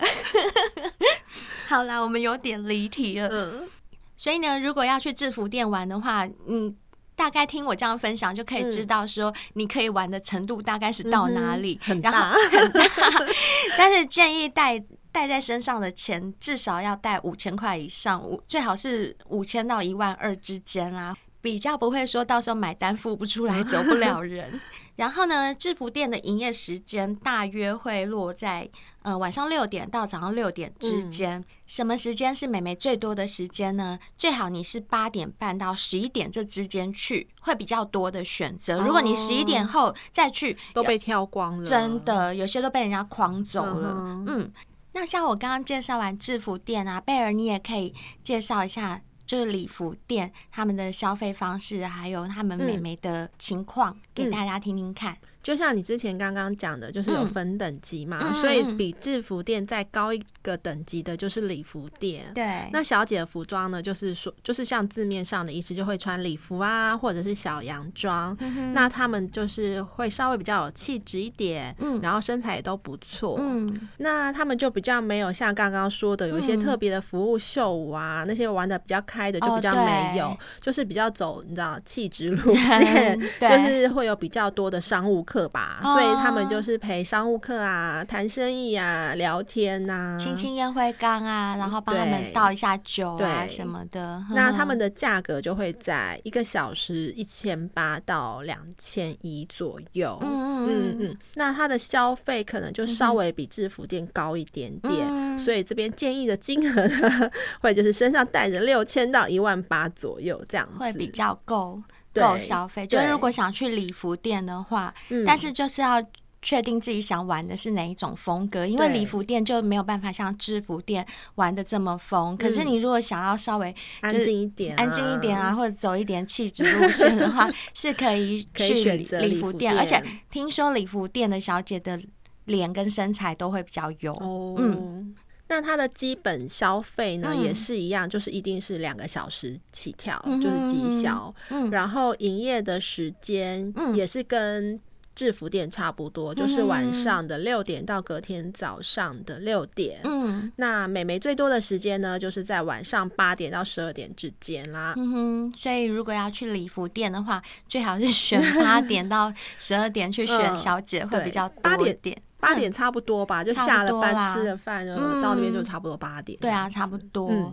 [1.68, 3.28] 好啦，我们有点离题了。
[3.30, 3.68] 嗯，
[4.16, 6.74] 所以呢，如果要去制服店玩的话，嗯，
[7.16, 12.82] 大概听我这样分享就可以知道，说你可以玩的程度大概是到哪里，很大很大。
[13.78, 14.82] 但是建议带。
[15.16, 24.60] 带在身上的钱至少要带五千块以上，五最好是五千到一万二之间啦，比较不会说到时候买单付不出来，走不了人。
[24.96, 28.68] 然后呢，制服店的营业时间大约会落在
[29.04, 31.42] 呃晚上六点到早上六点之间。
[31.66, 33.98] 什么时间是美眉最多的时间呢？
[34.18, 38.82] 最好你是八点半到十一点这之间去，会比较多的选择。
[38.82, 44.22] 如果你十一点后再去，都被挑光了，真的有些都被人家诓走了。
[44.26, 44.52] 嗯。
[44.96, 55.14] 那像我刚刚介绍完制服店啊，贝尔你也可以介绍一下，就是礼服店他们的消费方式，还有他们美眉的情况，嗯、给大家听听看。
[55.46, 62.32] 就像你之前刚刚讲的，就是有分等级嘛，嗯、所以比制服店再高一个等级的就是礼服店。
[62.34, 68.36] 对，那小姐的服装呢，就是说，就是像字面上的意思，就会穿礼服啊，或者是小洋装。
[68.40, 73.36] 嗯、那他们就是会稍微比较有气质一点，嗯，然后身材也都不错。
[73.38, 85.35] 嗯，那他们就比较没有像刚刚说的有一些特别的服务秀舞啊，嗯、那些玩的比较开的就比较没有，哦、就是比较走你知道气质路 线，就是会有比较多的商务课。
[85.36, 94.24] 课吧，所以他们就是陪商务客啊，谈生意啊，聊天呐、啊，亲亲烟灰缸啊，然后帮他们倒一下酒啊什么的。
[94.30, 100.18] 那他们的价格就会在一个小时一千八到两千一左右。
[100.22, 101.18] 嗯嗯嗯。
[101.34, 111.82] 那他的消费可能就稍微比制服店高一点点，嗯、所以这边建议的金额呢， 会就是身上带着六千到一万八左右这样子，会比较够。
[112.16, 116.02] 够消费，就是如果想去礼服店的话，但是就是要
[116.42, 122.36] 确定自己想玩的是哪一种风格，因为礼服店就没有办法像制服店玩的这么疯。
[122.36, 129.76] 可是你如果想要稍微安静一点、安静一点啊，或者走一点气质路线的话， 是可以去选择礼服店。
[129.76, 130.00] 而且
[130.30, 132.00] 听说礼服店的小姐的
[132.44, 134.14] 脸跟身材都会比较油。
[134.58, 135.14] 嗯。
[135.48, 141.34] 那它的基本消费呢，也是一样，就是一定是两个小时起跳，就是基销。
[141.70, 144.80] 然后营业的时间也是跟
[145.14, 150.00] 制服店差不多，就是晚上的六点到隔天早上的六点。
[150.04, 154.92] 嗯，那美眉最多的时间呢，就是在晚上八点到十二点之间啦。
[154.96, 162.20] 嗯哼，所以如果要去礼服店的话，最好是选八点到十二点去选小姐，会比较多一点。
[162.46, 166.38] 八点差不多吧，就下了班吃了饭，然后到那边就差不多八点。
[166.40, 167.52] 对啊，差不多。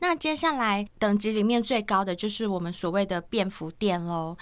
[0.00, 4.36] 那接下来等级里面最高的就是我们所谓的便服店喽。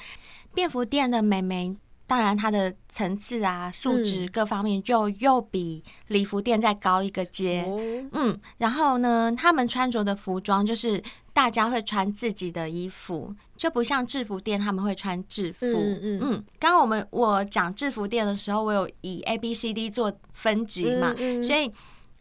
[0.54, 7.64] 便服店的美眉，当然她的层次啊、素质各方面就又比礼服店再高一个阶。
[8.12, 11.02] 嗯，然后呢，他们穿着的服装就是。
[11.32, 15.66] 大家会穿自己的衣服，就不像制服店他们会穿制服。
[15.66, 16.44] 嗯嗯嗯。
[16.58, 21.72] 刚刚我们我讲制服店的时候，我有以 A B C D 做分级嘛，嗯嗯，所以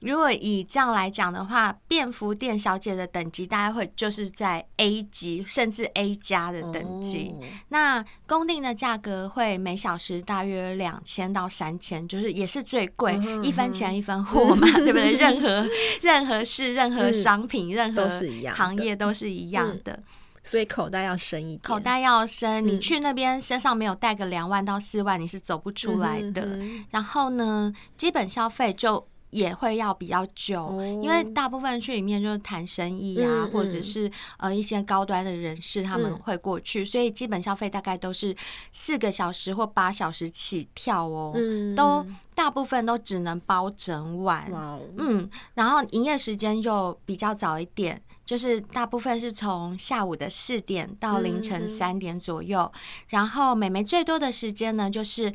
[0.02, 7.36] 如果以这样来讲的话，便服店小姐的等级大概会就是在 A 级甚至 A 加的等级。
[7.40, 15.12] 哦、那公定的价格会每小时大约两千到三千，就是也是最贵，嗯、一分钱一分货嘛，嗯、 对不对？
[15.14, 15.68] 任何
[16.02, 18.10] 任何事、任何商品、嗯、任何
[18.56, 19.94] 行业都是一样的。
[19.94, 20.04] 嗯、
[20.42, 22.66] 所以口袋要深一点，口袋要深。
[22.66, 26.60] 你去那边身上没有带个两万到四万，你是走不出来的。
[26.90, 29.08] 然后呢，基本消费就。
[29.32, 38.36] 也会要比较久，哦、因为大部分去里面就是谈生意啊，或者是呃一些高端的人士他们会过去，嗯、所以基本消费大概都是
[38.74, 55.34] 四个小时或八小时起跳哦，嗯、都大部分都只能包整晚，哇嗯，然后营业时间又比较早一点，就是大部分是从下午的四点到凌晨三点左右，嗯、然后美眉最多的时间呢就是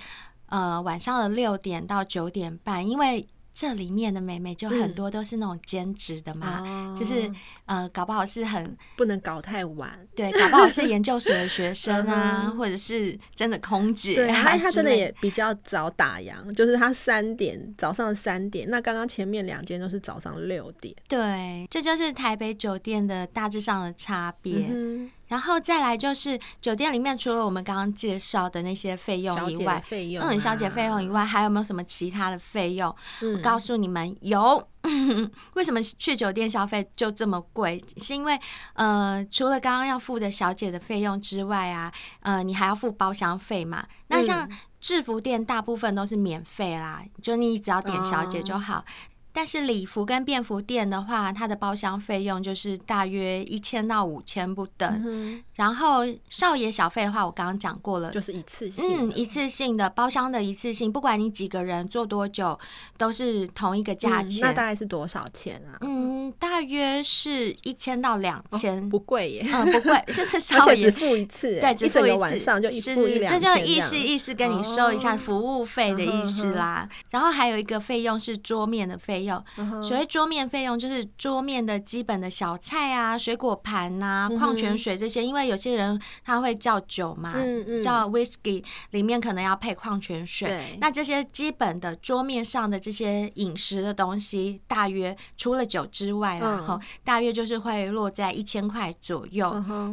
[0.51, 3.27] 呃晚上的六点到九点半，因为。
[3.59, 7.33] 这里面的美眉就很多都是那种兼职的嘛，嗯、就是
[7.67, 14.15] 呃，搞不好是很不能搞太晚，对，搞不好是研究所的学 生啊，嗯、或者是真的空姐。
[14.15, 20.95] 对，他他真的也比较早打烊，就是他三点早上三点，那刚刚前面两间都是早上六点。
[21.09, 24.67] 对，这就是台北酒店的大致上的差别。
[24.71, 32.95] 嗯然后再来就是酒店里面除了我们刚刚介绍的那些费用以外，费用、啊、嗯，小姐费用以外，还有没有什么其他的费用？
[33.23, 34.69] 嗯、我告诉你们，有。
[35.55, 37.83] 为什么去酒店消费就这么贵？
[37.97, 38.39] 是因为
[38.75, 43.87] 呃，除了刚刚要付的小姐的费用之外啊，呃，你还要付包厢费嘛？
[44.09, 44.49] 那像
[44.81, 48.85] 制服店大部分都是免费啦，就你只要点小姐就好。
[48.87, 48.93] 嗯
[49.37, 55.03] 但是礼服跟便服店的话，它的包厢费用就是大约一千到五千不等。
[55.07, 62.59] 嗯、然后少爷小费的话，我刚刚讲过了，就是一次性，嗯，一次性的包厢的一次性，不管你几个人坐多久，
[62.97, 64.41] 都是同一个价钱。
[64.41, 65.77] 嗯、那大概是多少钱啊？
[65.83, 69.47] 嗯，大约是一千到两千，哦，不贵耶。
[69.53, 76.89] 嗯，不贵，是 少爷只付一次，对，只付一次，晚上就一付一两千这就意思意思跟你收一下服务费的意思啦。
[76.91, 79.26] 哦、然后还有一个费用是桌面的费用。
[79.83, 85.25] 所谓桌面费用，就是桌面的基本的小菜啊、水果盘啊、矿泉水这些。
[85.25, 87.35] 因为有些人他会叫酒嘛，
[87.83, 90.77] 叫 whisky，里面可能要配矿泉水。
[90.81, 99.53] 那这些基本的桌面上的这些饮食的东西，大约除了酒之外，然后大约就是会落在一千块左右。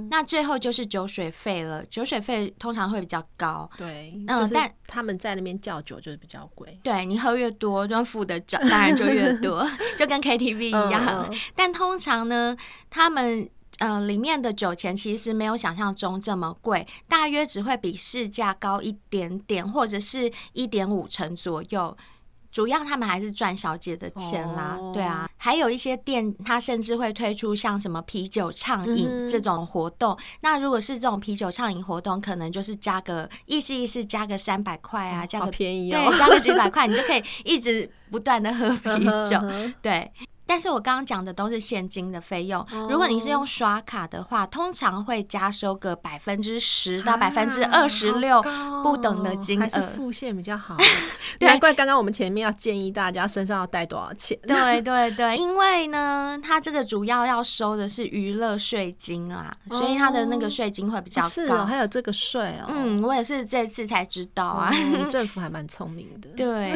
[0.09, 3.69] 那最后就是酒水费了，酒水费通常会比较高。
[3.77, 6.79] 对，嗯，但他们在那边叫酒就是比较贵。
[6.83, 9.69] 对，你喝越多，就付的账当然就越多。
[9.97, 12.55] 就跟 KTV 一样，嗯嗯、但通常呢，
[12.89, 21.95] 他们呃里面的酒钱其实没有想象中这么贵，大约只会比市价高一点点，或者是一点五成左右。
[22.53, 30.13] 主要他们还是赚小姐的钱啦，哦、对啊，还有一些店，他甚至会推出像什么啤酒畅饮这种活动。
[30.13, 39.41] 嗯、那如果是这种啤酒畅饮活动，可能就是加个意思意思，加个三百块啊，加个便宜哦，对，加个几百块，你就可以一直不断的喝啤酒，
[39.81, 40.11] 对。
[40.53, 48.39] 但是我刚刚讲的都是现金的费用，如果你是用刷卡的话，通常会加收个百分之十到百分之二十六
[48.83, 50.77] 不等的金额，还是付现比较好。
[51.41, 54.37] 难怪刚刚我们前面要建议大家身上要带多少钱。
[54.43, 61.29] 对对对，因为呢，它这个主要要收的是娱乐税金啊，所以它的那个税金会比较高。
[61.29, 62.67] 是哦，还有这个税哦。
[62.69, 64.71] 嗯，我也是这次才知道啊。
[65.09, 66.29] 政府还蛮聪明的。
[66.37, 66.71] 对，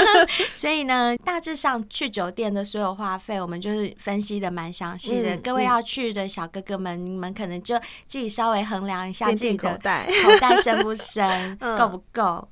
[0.54, 5.36] 所以呢，大致上去酒店的所有花费，我们就是分析的蛮详细的。
[5.38, 12.46] 各位要去的小哥哥们，你们可能就自己稍微衡量一下自己的口袋，口袋深不深， 够不够。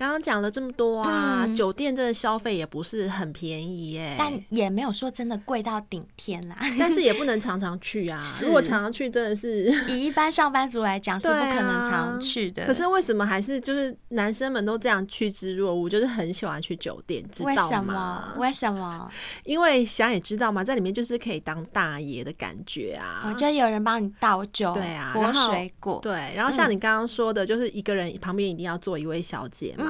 [0.00, 6.56] 刚刚讲了这么多啊，嗯、酒店这个消费也不是很便宜耶，但也没有说真的贵到顶天啦。
[6.80, 12.64] 但是也不能常常去啊，如果常常去，真的是以一般上班族来讲是不可能常常去的。
[12.64, 17.58] 可是为什么还是就是男生们都这样趋之若鹜，就是很喜欢去酒店，知道吗？
[17.58, 18.32] 为什么？
[18.38, 19.10] 为什么？
[19.44, 23.24] 因为想也知道嘛，在里面就是可以当大爷的感觉啊。
[23.26, 26.32] 我觉得有人帮你倒酒，对啊，剥水果，对。
[26.34, 29.88] 然后像你刚刚说的，就是一个人旁边一定要坐一位小姐嘛。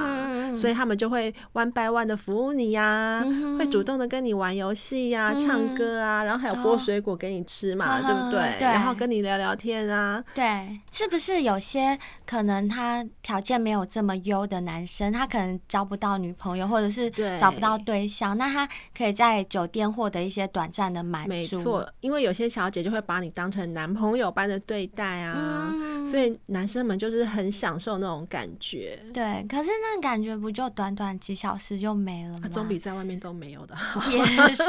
[0.57, 3.25] 所以他们就会 one by one 的服务你呀，
[3.57, 8.59] 会主动的跟你玩游戏呀、唱歌啊，然后还有剥水果给你吃嘛，对不对？
[8.59, 10.23] 然后跟你聊聊天啊。
[10.33, 11.97] 对，是不是有些
[12.31, 18.65] 可能他条件没有这么优的男生，他可能交不到女朋友，或者是找不到对象，那他
[18.97, 21.29] 可以在酒店获得一些短暂的满足。
[21.29, 25.73] 没错，因为有些小姐就会把你当成男朋友般的对待啊，
[26.05, 28.97] 所以男生们就是很享受那种感觉。
[29.13, 30.31] 对，可是那个感觉。
[30.31, 32.47] 不就短短几小时就没了吗？
[32.49, 34.09] 总比在外面都没有的好。
[34.09, 34.63] 也是， 真的，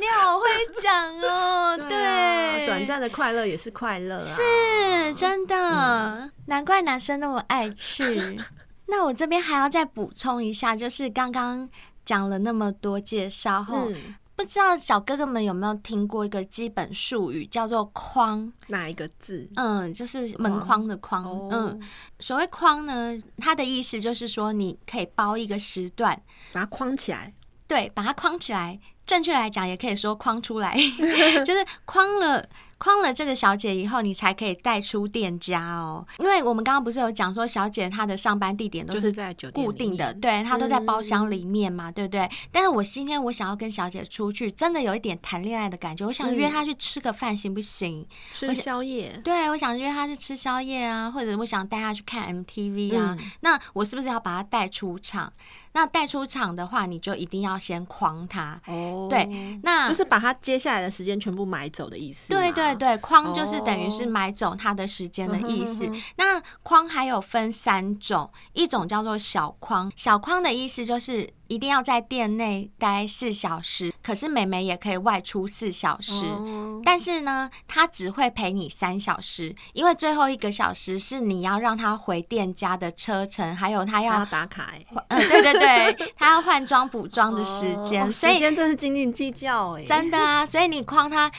[0.00, 0.44] 你好会
[0.82, 1.76] 讲哦。
[1.76, 4.26] 对，对，短暂的快乐也是快乐啊。
[4.26, 8.40] 是真的，嗯、难怪男生那么爱去。
[8.86, 11.68] 那我这边还要再补充一下，就是刚刚
[12.04, 18.52] 讲了那么多介绍后，嗯、不知道小哥哥们有没有听过一个基本术语，叫做框？
[18.66, 19.48] 哪一个字？
[19.56, 21.24] 嗯，就是门框的框。
[21.24, 21.80] 哦、嗯，
[22.18, 26.20] 所谓框呢，它的意思就是说，你可以包一个时段，
[26.52, 27.32] 把它框起来。
[27.66, 28.78] 对，把它框起来。
[29.06, 30.76] 正确来讲，也可以说框出来，
[31.44, 32.46] 就是框了。
[32.78, 36.06] 框了这个小姐以后，你才可以带出店家哦。
[36.18, 42.28] 因为我们刚刚不是有讲说，小姐她的上班地点都是在酒店固定的，对，她都在包厢里面嘛，对不对？
[42.52, 48.06] 但是我今天我想要跟小姐出去，真的有一点谈恋爱的感觉，我想约她去吃个饭，行不行？
[48.30, 49.20] 吃宵夜？
[49.24, 53.16] 对，我想约她去吃宵夜啊，或者我想带她去看 MTV 啊。
[53.40, 55.32] 那我是不是要把她带出场？
[55.74, 59.06] 那带出场的话，你就一定要先框它哦。
[59.10, 59.26] 对，
[59.62, 62.30] 那就是把它接下来的时间全部买走的意思。
[62.30, 65.90] 对对对，框就是等于是买走它的时间的意思。
[66.16, 71.28] 那框还有分三种，一种叫做小框，小框的意思就是。
[71.46, 84.72] 一定要在店内待四小时，可是美眉也可以外出四小时，哦、但是呢，她只会陪你三小时，因为最后一个小时是你要让她回店家的车程，还有她要，要打卡，
[85.08, 91.30] 嗯， 对对对， 她要换装补妆的时间，哦、所以时间真是斤斤计较哎，真的啊，所以你框她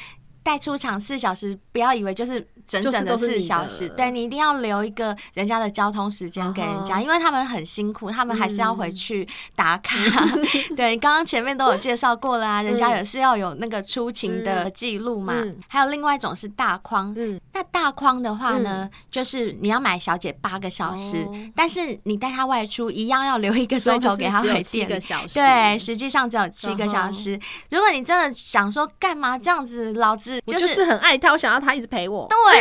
[0.43, 2.47] 带出场四小时，不要以为就是。
[2.68, 9.95] 整整的四小时，对，你一定要留一个人家的交通时间给人家，因为他们很辛苦，他们还是要回去打卡。
[10.76, 15.34] 对，刚刚前面都有介绍过了啊，人家也是要有那个出勤的记录嘛。
[15.68, 24.88] 还有另外一种是大框，嗯那大框的话呢，就是你要买小姐八个小时，但是你带她外出一样要留一个钟头给她回店。
[25.34, 27.39] 对，实际上只有七个小时。
[27.70, 32.28] 如果你真的想说干嘛这样子，老子就是很爱她，我想要她一直陪我。
[32.30, 32.54] 对。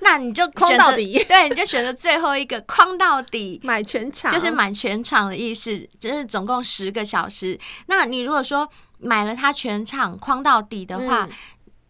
[0.00, 7.58] 那你就 框到底， 对，你就选择最后一个框到底， 买全场，就是买全场的意思，就是总共十个小时。
[7.86, 8.68] 那你如果说
[8.98, 11.30] 买了它全场框到底的话，嗯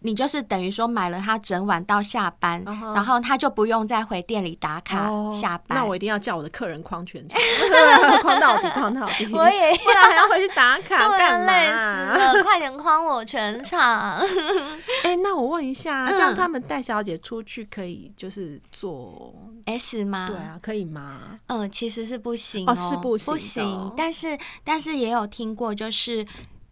[0.07, 2.95] 你就是等于说买了他整晚到下班，uh huh.
[2.95, 5.77] 然后他就不用再回店里打卡下班。
[5.77, 7.41] Oh, 那我一定要叫我的客人框全场，
[8.23, 9.27] 框到底，框到底。
[9.35, 11.47] 我也不然还要回去打卡干嘛？
[11.47, 12.43] 累死了！
[12.45, 14.21] 快点框我全场。
[15.03, 19.35] 哎、欸，那我问一下，这样他们带小姐出去可以就是做
[19.65, 20.29] S 吗？
[20.31, 21.41] 对啊，可以吗？
[21.49, 23.93] 嗯，其实是不行哦，哦是不行，不行。
[23.97, 26.25] 但是但是也有听过，就是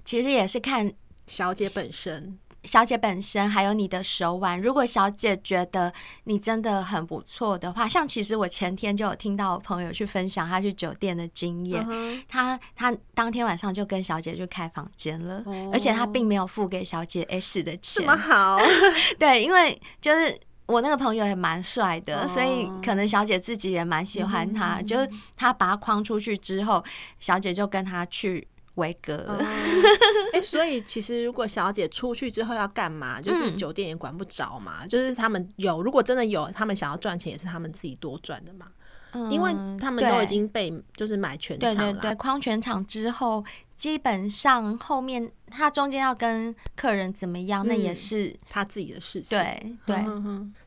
[0.04, 0.92] 其实也是看
[1.26, 2.38] 小姐本身。
[2.64, 5.92] 小姐本身还有你的手腕，如果小姐觉得
[6.24, 12.22] 你真的很不错的话，像其实我前天就有听到我朋友去分享他去酒店的经验，uh huh.
[12.26, 15.74] 他他当天晚上就跟小姐去开房间了，oh.
[15.74, 18.58] 而且他并没有付给小姐 S 的钱，这么好？
[19.18, 22.30] 对，因为就是我那个朋友也蛮帅的，oh.
[22.30, 24.84] 所以可能小姐自己也蛮喜欢他，uh.
[24.86, 26.82] 就是他把他框出去之后，
[27.18, 28.48] 小姐就跟他去。
[28.74, 29.38] 维格了，
[30.32, 34.78] 哎，所以其实如果小姐出去之后要干嘛，就是酒店也管不着嘛。
[34.82, 38.66] 嗯、就是他们有，如果真的有，他们想要赚钱，也是他们自己多赚的嘛。
[39.14, 43.44] 嗯、因为他们都已经被就是买全场了，对对对，框全场之后，
[43.76, 49.38] 基本上后面他中间要跟客人怎么样，嗯、那也是他自己的事情。
[49.38, 50.04] 对对，对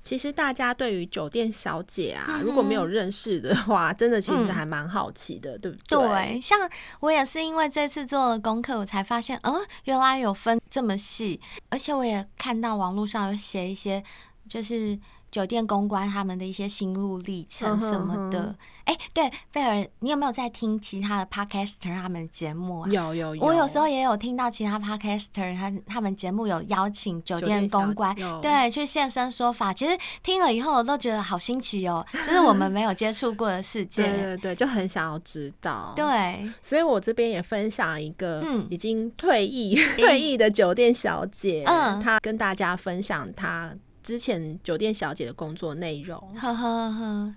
[0.02, 5.98] 其实大家对于酒店小姐啊，嗯、如果没有认识的话，真的其实还蛮好奇的，嗯、对不对？
[5.98, 6.58] 对，像
[7.02, 11.40] 我也是因为这次做了功课，我才发现，嗯，原来有分这么细，
[11.70, 14.04] 而且我也看到网络上有写一些，
[14.48, 14.98] 就是。
[15.32, 18.56] 酒店公关他们的一些心路历程什么的，
[18.86, 22.90] 哎、uh 对，贝尔，你有没有在听其他的 podcaster 他们节目啊？
[22.90, 29.74] 有有有，我有时候也有听到其他 podcaster 他他们节目有邀请酒店公关，对，去现身说法。
[29.74, 35.94] 其实听了以后，我都觉得好新奇哦， 就是我们没有接触过的世界，对对对，就很想要知道。
[35.96, 43.76] 对，所以我这边也分享一个已经退役、嗯、 退役的酒店小姐，嗯，她跟大家分享她。
[44.08, 47.36] 之前酒店小姐的工作内容，呵呵呵，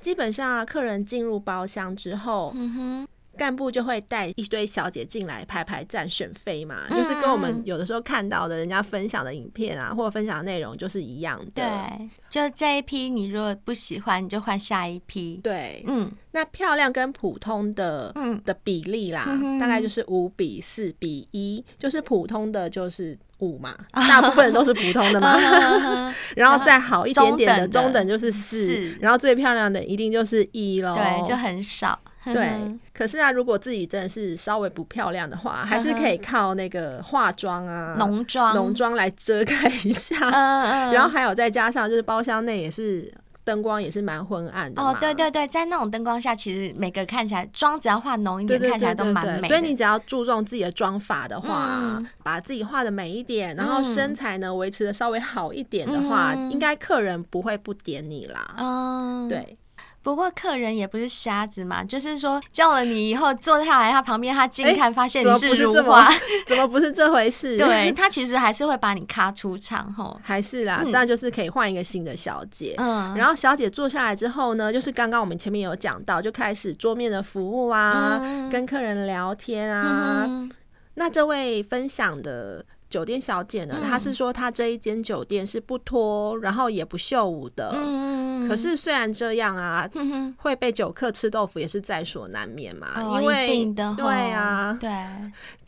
[0.00, 11.62] 基本上啊，客人进入包厢之后，嗯哼，干部就会带一堆小姐进来排排站选妃嘛，嗯、就是跟我们有的时候看到的人家分享的影片啊，或者分享的内容就是一样的。
[11.62, 15.40] 对，就这一批你如果不喜欢，你就换下一批。
[15.42, 23.18] 对，嗯，那漂亮跟普通的，嗯的比例啦，嗯、大概就是五比四比一，就是普通的就是。
[23.40, 23.74] 五嘛，
[24.06, 25.34] 大部分人都是普通的嘛，
[26.36, 31.98] 然后再好一点点的中等就是四，然后最漂亮的一定就是一喽，对，就很少。
[32.24, 39.54] 对，可是啊，如果自己真的是稍微不漂亮的话，还是可以靠那个化妆啊、浓妆、浓妆来遮盖
[39.84, 40.16] 一下。
[40.92, 43.10] 然后还有再加上就是包厢内也是
[43.42, 44.82] 灯光也是蛮昏暗的。
[44.82, 49.48] 哦，对对对，在那种灯光下，其实每个看起来妆只要化浓一点，看起来都蛮美。
[49.48, 58.54] 所以你只要注重自己的妆法的话，嗯、把自己画的美一点，然后身材呢维持的稍微好一点的话，嗯、应该客人不会不点你啦。
[58.58, 59.56] 嗯，对。
[60.02, 67.56] 不过客人也不是瞎子嘛，就是说叫了你以后坐下来，他旁边他 近看发现你是如花，欸、 怎么不是这回事？
[67.58, 72.74] 对，他其实还是会把你咔出场吼，还是啦，那、嗯、就是可以换一个新的小姐。
[72.78, 80.24] 嗯，然后小姐坐下来之后呢，就是刚刚我们前面有讲到，就开始桌面的服务啊，嗯、跟客人聊天啊。
[80.26, 80.50] 嗯、
[80.94, 82.64] 那这位分享的。
[82.90, 87.72] 酒店小姐呢，她是说她这一间酒店是不脱，然后也不秀舞的。
[87.74, 92.88] 嗯、可是虽然这样啊，嗯、会被酒客吃豆腐也是在所难免嘛。
[92.96, 93.64] 哦、因为
[93.96, 94.90] 对啊，对，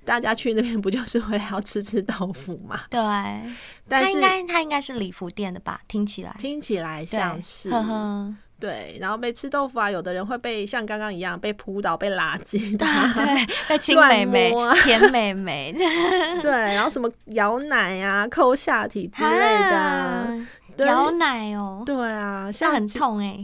[0.05, 2.81] 大家去那边不就是为了要吃吃豆腐嘛？
[2.91, 3.01] 对。
[3.89, 5.81] 但是他应该他应该是礼服店的吧？
[5.87, 7.71] 听起来听起来像是。
[8.63, 14.55] 对，然后被吃豆腐啊，有的人会被像刚刚一样被扑倒、被拉筋的， 对， 被亲妹妹、
[14.85, 15.75] 舔妹妹，
[16.41, 19.59] 对，然后什么咬奶啊、抠下体之类
[20.79, 23.37] 的，咬奶哦，对啊，像很痛哎。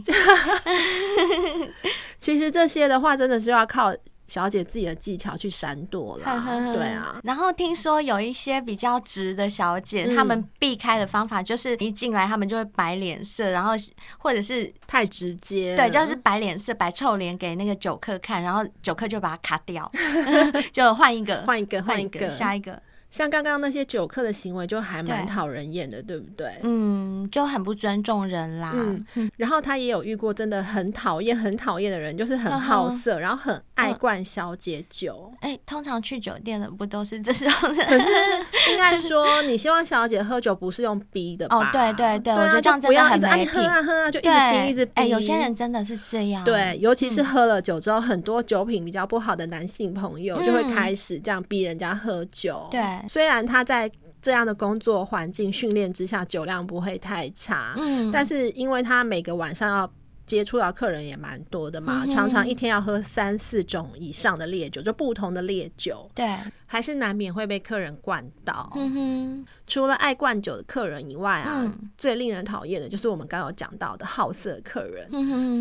[2.17, 3.93] 其实这些的话，真的是要靠。
[4.29, 7.19] 小姐自己的技巧去闪躲了，对啊。
[7.23, 13.71] 然后听说有一些比较直的小姐，她、嗯、们避开的方法就是一进来，她们就会摆脸色，然后
[14.19, 19.91] 或者是太直接，对，就是摆脸色、摆臭脸给那个酒客看，然后酒客就把它卡掉，
[20.71, 22.81] 就换一个，换一个，换一个，下一个。
[23.09, 26.51] 像刚刚那些酒客的行为就还蛮讨人厌的，对，不对？
[26.63, 28.71] 嗯，就很不尊重人啦。
[28.75, 35.31] 嗯，然后他也有遇过真的很讨厌、很讨厌的人，就是很好色，然后很爱灌小姐酒。
[35.41, 37.87] 哎、欸，通常去酒店的不都是这种人？
[37.87, 38.09] 可是
[38.71, 41.57] 应该说，你希望小姐喝酒不是用逼的吧？
[41.57, 43.53] 哦，对对对，我觉得这样真的很没品。
[43.53, 44.91] 喝啊喝啊，就一直逼，一直逼。
[44.95, 46.43] 哎、欸，有些人真的是这样。
[46.43, 52.67] 对，尤其是喝了酒之后，很多酒品比较不好的男性朋友就会开始这样逼人家喝酒。
[52.69, 53.91] 对、嗯，虽然他在。
[54.21, 57.73] 这样的工作环境训练之下，酒量不会太差。
[57.77, 59.89] 嗯，但是因为他每个晚上要
[60.25, 66.05] 接触到客人也蛮多的嘛，嗯、常常一天要喝三四种以上的烈酒，就不同的烈酒。
[66.13, 68.69] 对，还是难免会被客人灌倒。
[68.75, 75.07] 嗯哼，除了爱灌酒的客人以外啊，嗯、最令人讨厌的就是我们刚刚有讲到的好色客人，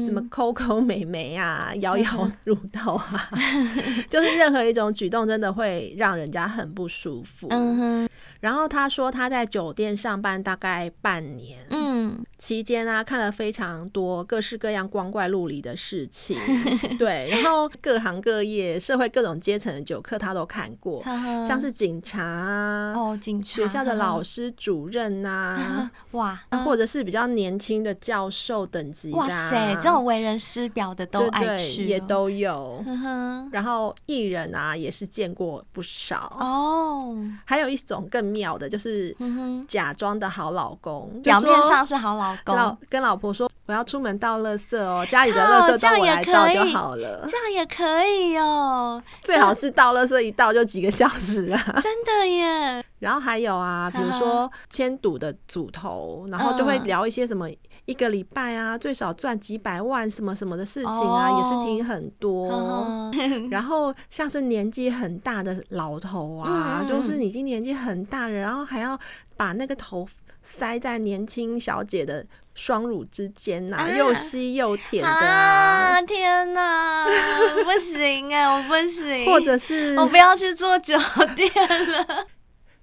[0.06, 3.76] 什么抠抠美眉啊，摇摇乳头啊，嗯、
[4.08, 7.46] 就是任何一种举动，真的会让人家很不舒服。
[7.50, 8.08] 嗯。
[8.40, 16.38] 然后他说他在酒店上班大概半年，嗯，期间啊看了非常多各式各样光怪陆离的事情，
[16.98, 21.02] 对，然后各行各业、社会各种阶层的酒客他都看过，
[21.44, 32.84] 像是警察啊，哦，警察，学校的老师、主任呐， 哇，或者是比较年轻的教授等级的，哇塞，这种为人师表的都爱去，也都有，
[33.50, 36.36] 然后艺人啊也是见过不少。
[36.38, 38.28] 哦，还有一种更。
[38.28, 39.16] 妙的，就是
[39.66, 52.82] 假装的好老公，表面上是好老公，老跟老婆说我要出门倒垃圾哦，家里的垃圾都我来倒就好了，这样也可以哦，最好是倒垃圾一倒就几个小时啊，真的耶。
[53.00, 57.46] 然后还有啊，比如说签赌的组头，然后就会聊一些什么
[57.84, 63.12] 一个礼拜啊最少赚几百万什么什么的事情啊，也是听很多。
[63.52, 68.98] 然后像是年纪很大的老头啊，就是已经年纪很大了，然后还要
[69.36, 70.08] 把那个头
[70.42, 72.26] 塞在年轻小姐的
[72.58, 76.02] 双乳之间呐，又吸又甜的啊！
[76.02, 77.06] 天哪，
[77.64, 80.98] 不行哎，我不行，或者是我不要去做酒
[81.36, 82.26] 店了。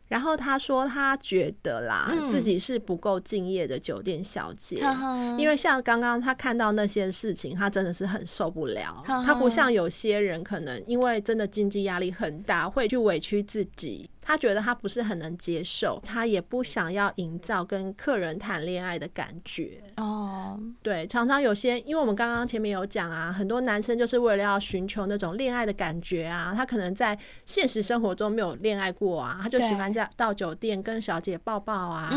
[0.08, 9.04] 然后他说，他觉得啦，嗯、自己是不够敬业的酒店小姐，呵呵因为像刚刚他看到那些事情，他真的是很受不了。
[9.26, 14.10] 他不像有些人，可能因为真的经济压力很大，会去委屈自己。
[14.28, 19.84] 他觉得他不是很能接受，他也不想要营造跟客人谈恋爱的感觉。
[19.98, 32.12] 哦，对，常常有些，因为我们刚刚前面有讲啊，很多男生就是为了要寻求那种恋爱的感觉啊，他可能在现实生活中没有恋爱过啊，他就喜欢在到酒店跟小姐抱抱啊，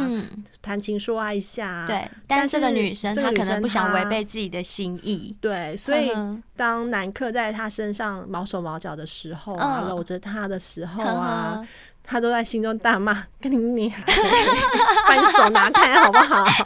[0.63, 1.87] 谈情说爱一下。
[1.87, 5.37] 对，但是这个女生她可能不想违背自己的心意。
[5.43, 6.11] 对，所以
[6.57, 11.63] 当男客在她身上毛手毛脚的时候啊，搂着她的时候啊。
[12.11, 13.93] 他都在心中大骂：“跟你你
[15.07, 16.43] 把你手拿开好不好？”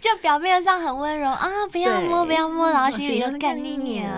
[0.00, 4.10] 就表面上很温柔啊，不要摸，不要摸，然后心里又干你娘。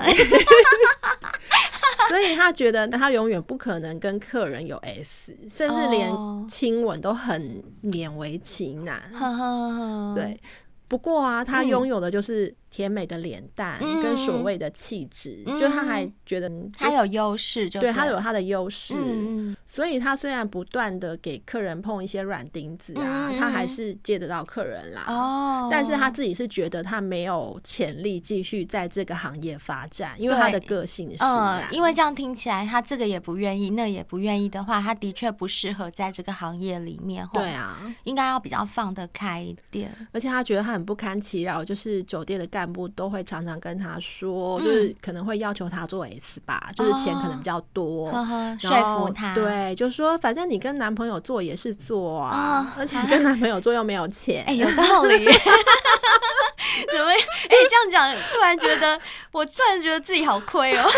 [2.09, 6.11] 所以以他觉得他永远不可能跟客人有 S，甚至连
[6.49, 9.03] 亲吻都很勉为其难。
[9.21, 10.15] Oh.
[10.15, 10.41] 对，
[10.87, 12.55] 不过啊，他拥有的就是。
[12.75, 25.05] 甜美的脸蛋跟所谓的气质，嗯、就他还觉得他有优势，就对，他有他的优势，嗯、所以他虽然不断的给客人碰一些软钉子啊，嗯、他还是接得到客人啦。
[25.07, 37.25] 哦，但是他自己是觉得他没有潜力继续在这个行业发展，因为他的个性是、啊，嗯，因为这样听起来，他这个也不愿意，那也不愿意的话，他的确不适合在这个行业里面。
[37.33, 39.89] 对啊，应该要比较放得开一点。
[40.11, 42.64] 而且他觉得他很不堪其扰，就是酒店的干。
[42.65, 48.11] 干部都会常常跟他说，嗯、就是可能会要求他做 S 吧，就是钱可能比较多，
[48.59, 49.35] 说服他。
[49.35, 55.27] 对，就是说反正你跟男朋友做也是做啊，哦、而且跟男朋友做又没有钱，哎，有道理。
[56.89, 57.11] 怎么？
[57.11, 58.99] 哎，这样讲，突然觉得
[59.31, 60.89] 我突然觉得自己好亏哦。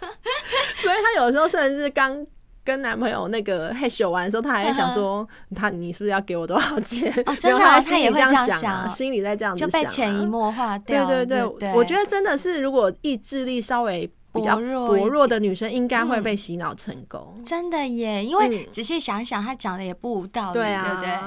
[0.76, 2.26] 所以他有时候甚至刚。
[2.64, 7.12] 跟男朋友那个嘿咻完的时候，他还在想说他你是不是要给我多少钱？
[7.26, 11.06] 哦、真的、啊，他心里这样想啊，心里在这样子想、啊，就被潜移默化掉。
[11.06, 17.44] 对对对，我觉得真的是，如果意志力稍微比较薄弱的女生，应该会被洗脑成功、嗯。
[17.44, 21.12] 真的耶，因为仔细想一想，他讲的也不无道理，对啊，对不对？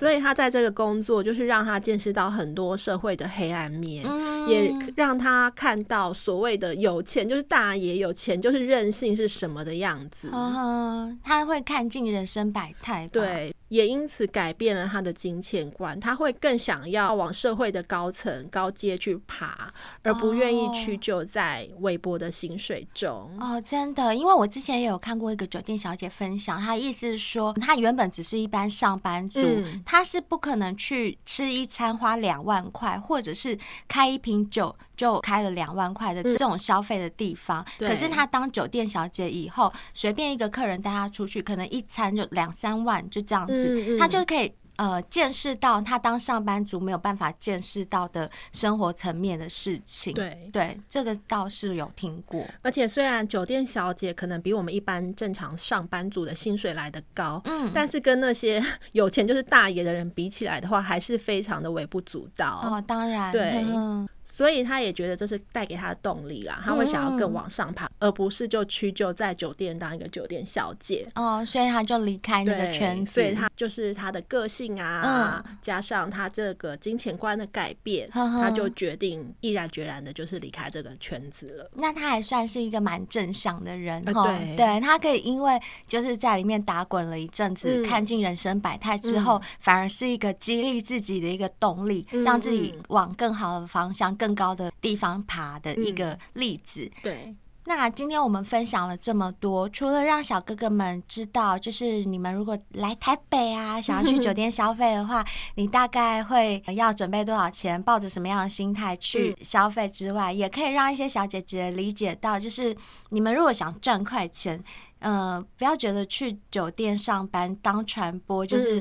[0.00, 10.30] 所以他在这个工作，就是让他见识到很多社会的黑暗面，嗯、也让他看到所谓的有钱就是大爷，有钱就是任性是什么的样子。
[10.32, 16.00] 嗯、他会看尽人生百态，对，也因此改变了他的金钱观。
[16.00, 19.70] 他会更想要往社会的高层、高阶去爬，
[20.02, 23.30] 而不愿意屈就在微薄的薪水中。
[23.38, 29.38] 哦，真的，因为我之前也有看过一个酒店小姐分享，她意思是说，她原本只是一般上班族。
[29.42, 37.66] 嗯他是不可能去吃一餐花两万块，或者是开一瓶酒就开了两万块的这种消费的地方。
[37.80, 44.52] 嗯、可是他当酒店小姐以后，随便一个客人带他出去，可能一餐就两三万，就这样子，嗯嗯、他就可以。
[44.80, 52.42] 呃，见识到他当上班族没有办法见识到的生活层面的事情，对对，这个倒是有听过。
[52.62, 58.58] 而且虽然酒店小姐可能比我们一般正常上班族的薪水来得高，嗯，但是跟那些
[58.92, 62.58] 有钱就是大爷的人比起来的话，还是非常的微不足道。
[62.64, 63.62] 哦，当然，对。
[63.62, 64.08] 嗯
[64.40, 71.06] 所以他也觉得这是带给他的动力啦，他会想要更往上爬，嗯、而不是就屈就在酒店当一个酒店小姐。
[71.14, 73.12] 哦，所以他就离开那个圈子。
[73.12, 81.70] 所以他就是他的个性啊，嗯、加上他这个金钱观的改变，呵呵他就决定毅然决然的，就是离开这个圈子了。
[81.74, 94.16] 那他还算是一个蛮正向的人，呃、对，对他可以因为就是在里面打滚了一阵子，嗯、看尽人生百态之后，嗯、反而是一个激励自己的一个动力，嗯、让自己往更好的方向。
[94.16, 96.84] 更高的地方爬的一个例子。
[96.84, 97.34] 嗯、对，
[97.66, 105.24] 那今天我们分享了这么多，除了让小哥哥们知道，就是你们如果来台北啊，想要去酒店消费的话，
[105.56, 112.76] 你大概会要准备多少钱，抱着什么样的心态去消费之外，嗯、也可以让一些小姐姐理解到，就是
[113.10, 114.62] 你们如果想赚快钱。
[115.00, 118.80] 嗯、呃，不要觉得去酒店上班当传播就是，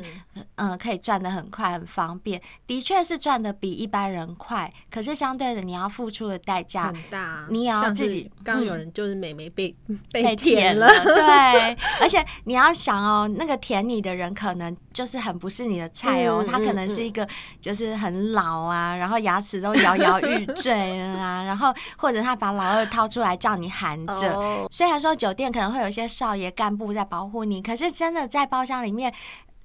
[0.56, 4.72] 嗯、呃，可以赚的很快很方便，的确是赚的比一般人快。
[4.92, 8.30] 可是相对的，你要付出的代价很大，你也要自己。
[8.44, 17.26] 刚有人就是美眉被、嗯、被舔了， 对，而且你要想哦，那个舔你的人可能就是很不是你的菜哦，嗯、他可能是一个
[17.62, 24.34] 就是很老啊，然后牙齿都摇摇欲坠了啊，然后或者他把老二掏出来叫你含着。
[24.34, 26.09] 哦、虽然说酒店可能会有一些。
[26.10, 29.14] 少爷干部在保护你，可是真的在包厢里面，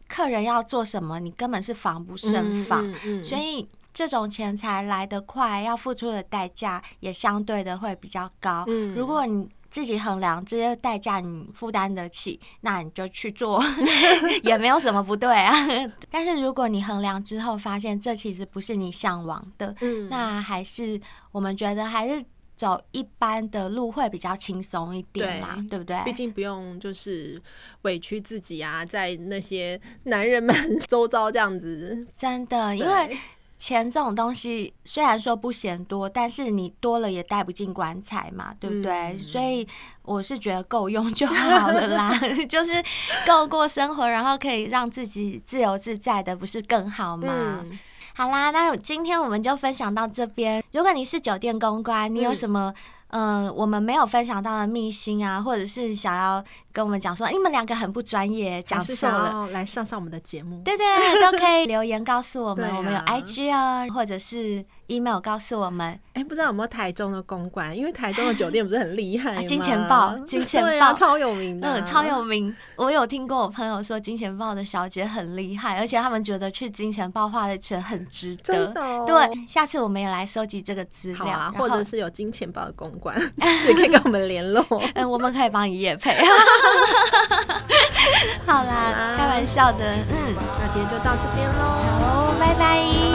[0.06, 2.86] 客人要做什么，你根本是防不胜防。
[2.86, 8.64] 嗯嗯嗯、所以这种钱财来得快，要付出的代价也相对的会比较高。
[8.68, 13.60] 嗯、如果你自己衡量这些代价你负担得起，那你就去做，
[14.44, 15.52] 也没有什么不对啊。
[16.10, 21.00] 但是如果你衡量之后发现这其实不是你向往的，嗯、那还是
[21.32, 22.22] 我们觉得还是。
[22.64, 26.00] 走一般的路会比较轻松一点嘛，对，对不对？
[26.02, 27.38] 毕竟不用就是
[27.82, 30.54] 委屈自己啊，在那些男人们
[30.88, 32.06] 周遭这样子。
[32.16, 33.14] 真的，因为
[33.54, 38.90] 钱这种东西虽然说不嫌多，但是你多了也带不进棺材嘛，对不对？
[38.90, 39.68] 嗯、所以
[40.00, 42.82] 我是觉得够用就好了啦， 就是
[43.26, 47.60] 够过生活，然后可以让自己自由自在的，不是更好吗？
[47.62, 47.78] 嗯
[48.16, 50.62] 好啦，那今天我们就分享到这边。
[50.70, 52.72] 如果你是酒店公关，你有什么
[53.08, 56.44] 嗯、呃，我们没有分享到的秘辛啊，或者是想要
[56.74, 60.84] 跟我们讲说，你们两个很不专业，讲错了，来上上我们的节目，对对，
[61.22, 65.96] 都可以 留言告诉我们，啊、我们有 IG 啊，或者是 email 告诉我们。
[66.14, 67.76] 哎，不知道有没有台中的公关？
[67.76, 69.42] 因为台中的酒店不是很厉害吗？
[69.46, 72.52] 金钱豹，金钱豹、啊、超有名的、啊，嗯，超有名。
[72.74, 78.42] 我有听过我朋友说，金钱豹的小姐很厉害，而且他们觉得去金钱豹花的钱很值得。
[78.42, 83.16] 真的、哦，对，下次我们也来收集这个资料，啊、或者是有金钱豹的公关
[83.68, 84.66] 也可以跟我们联络。
[84.94, 86.12] 嗯，我们可以帮你夜配。
[88.46, 93.13] 好啦，开玩笑的，嗯，那今天就到这边喽，好喽，拜拜。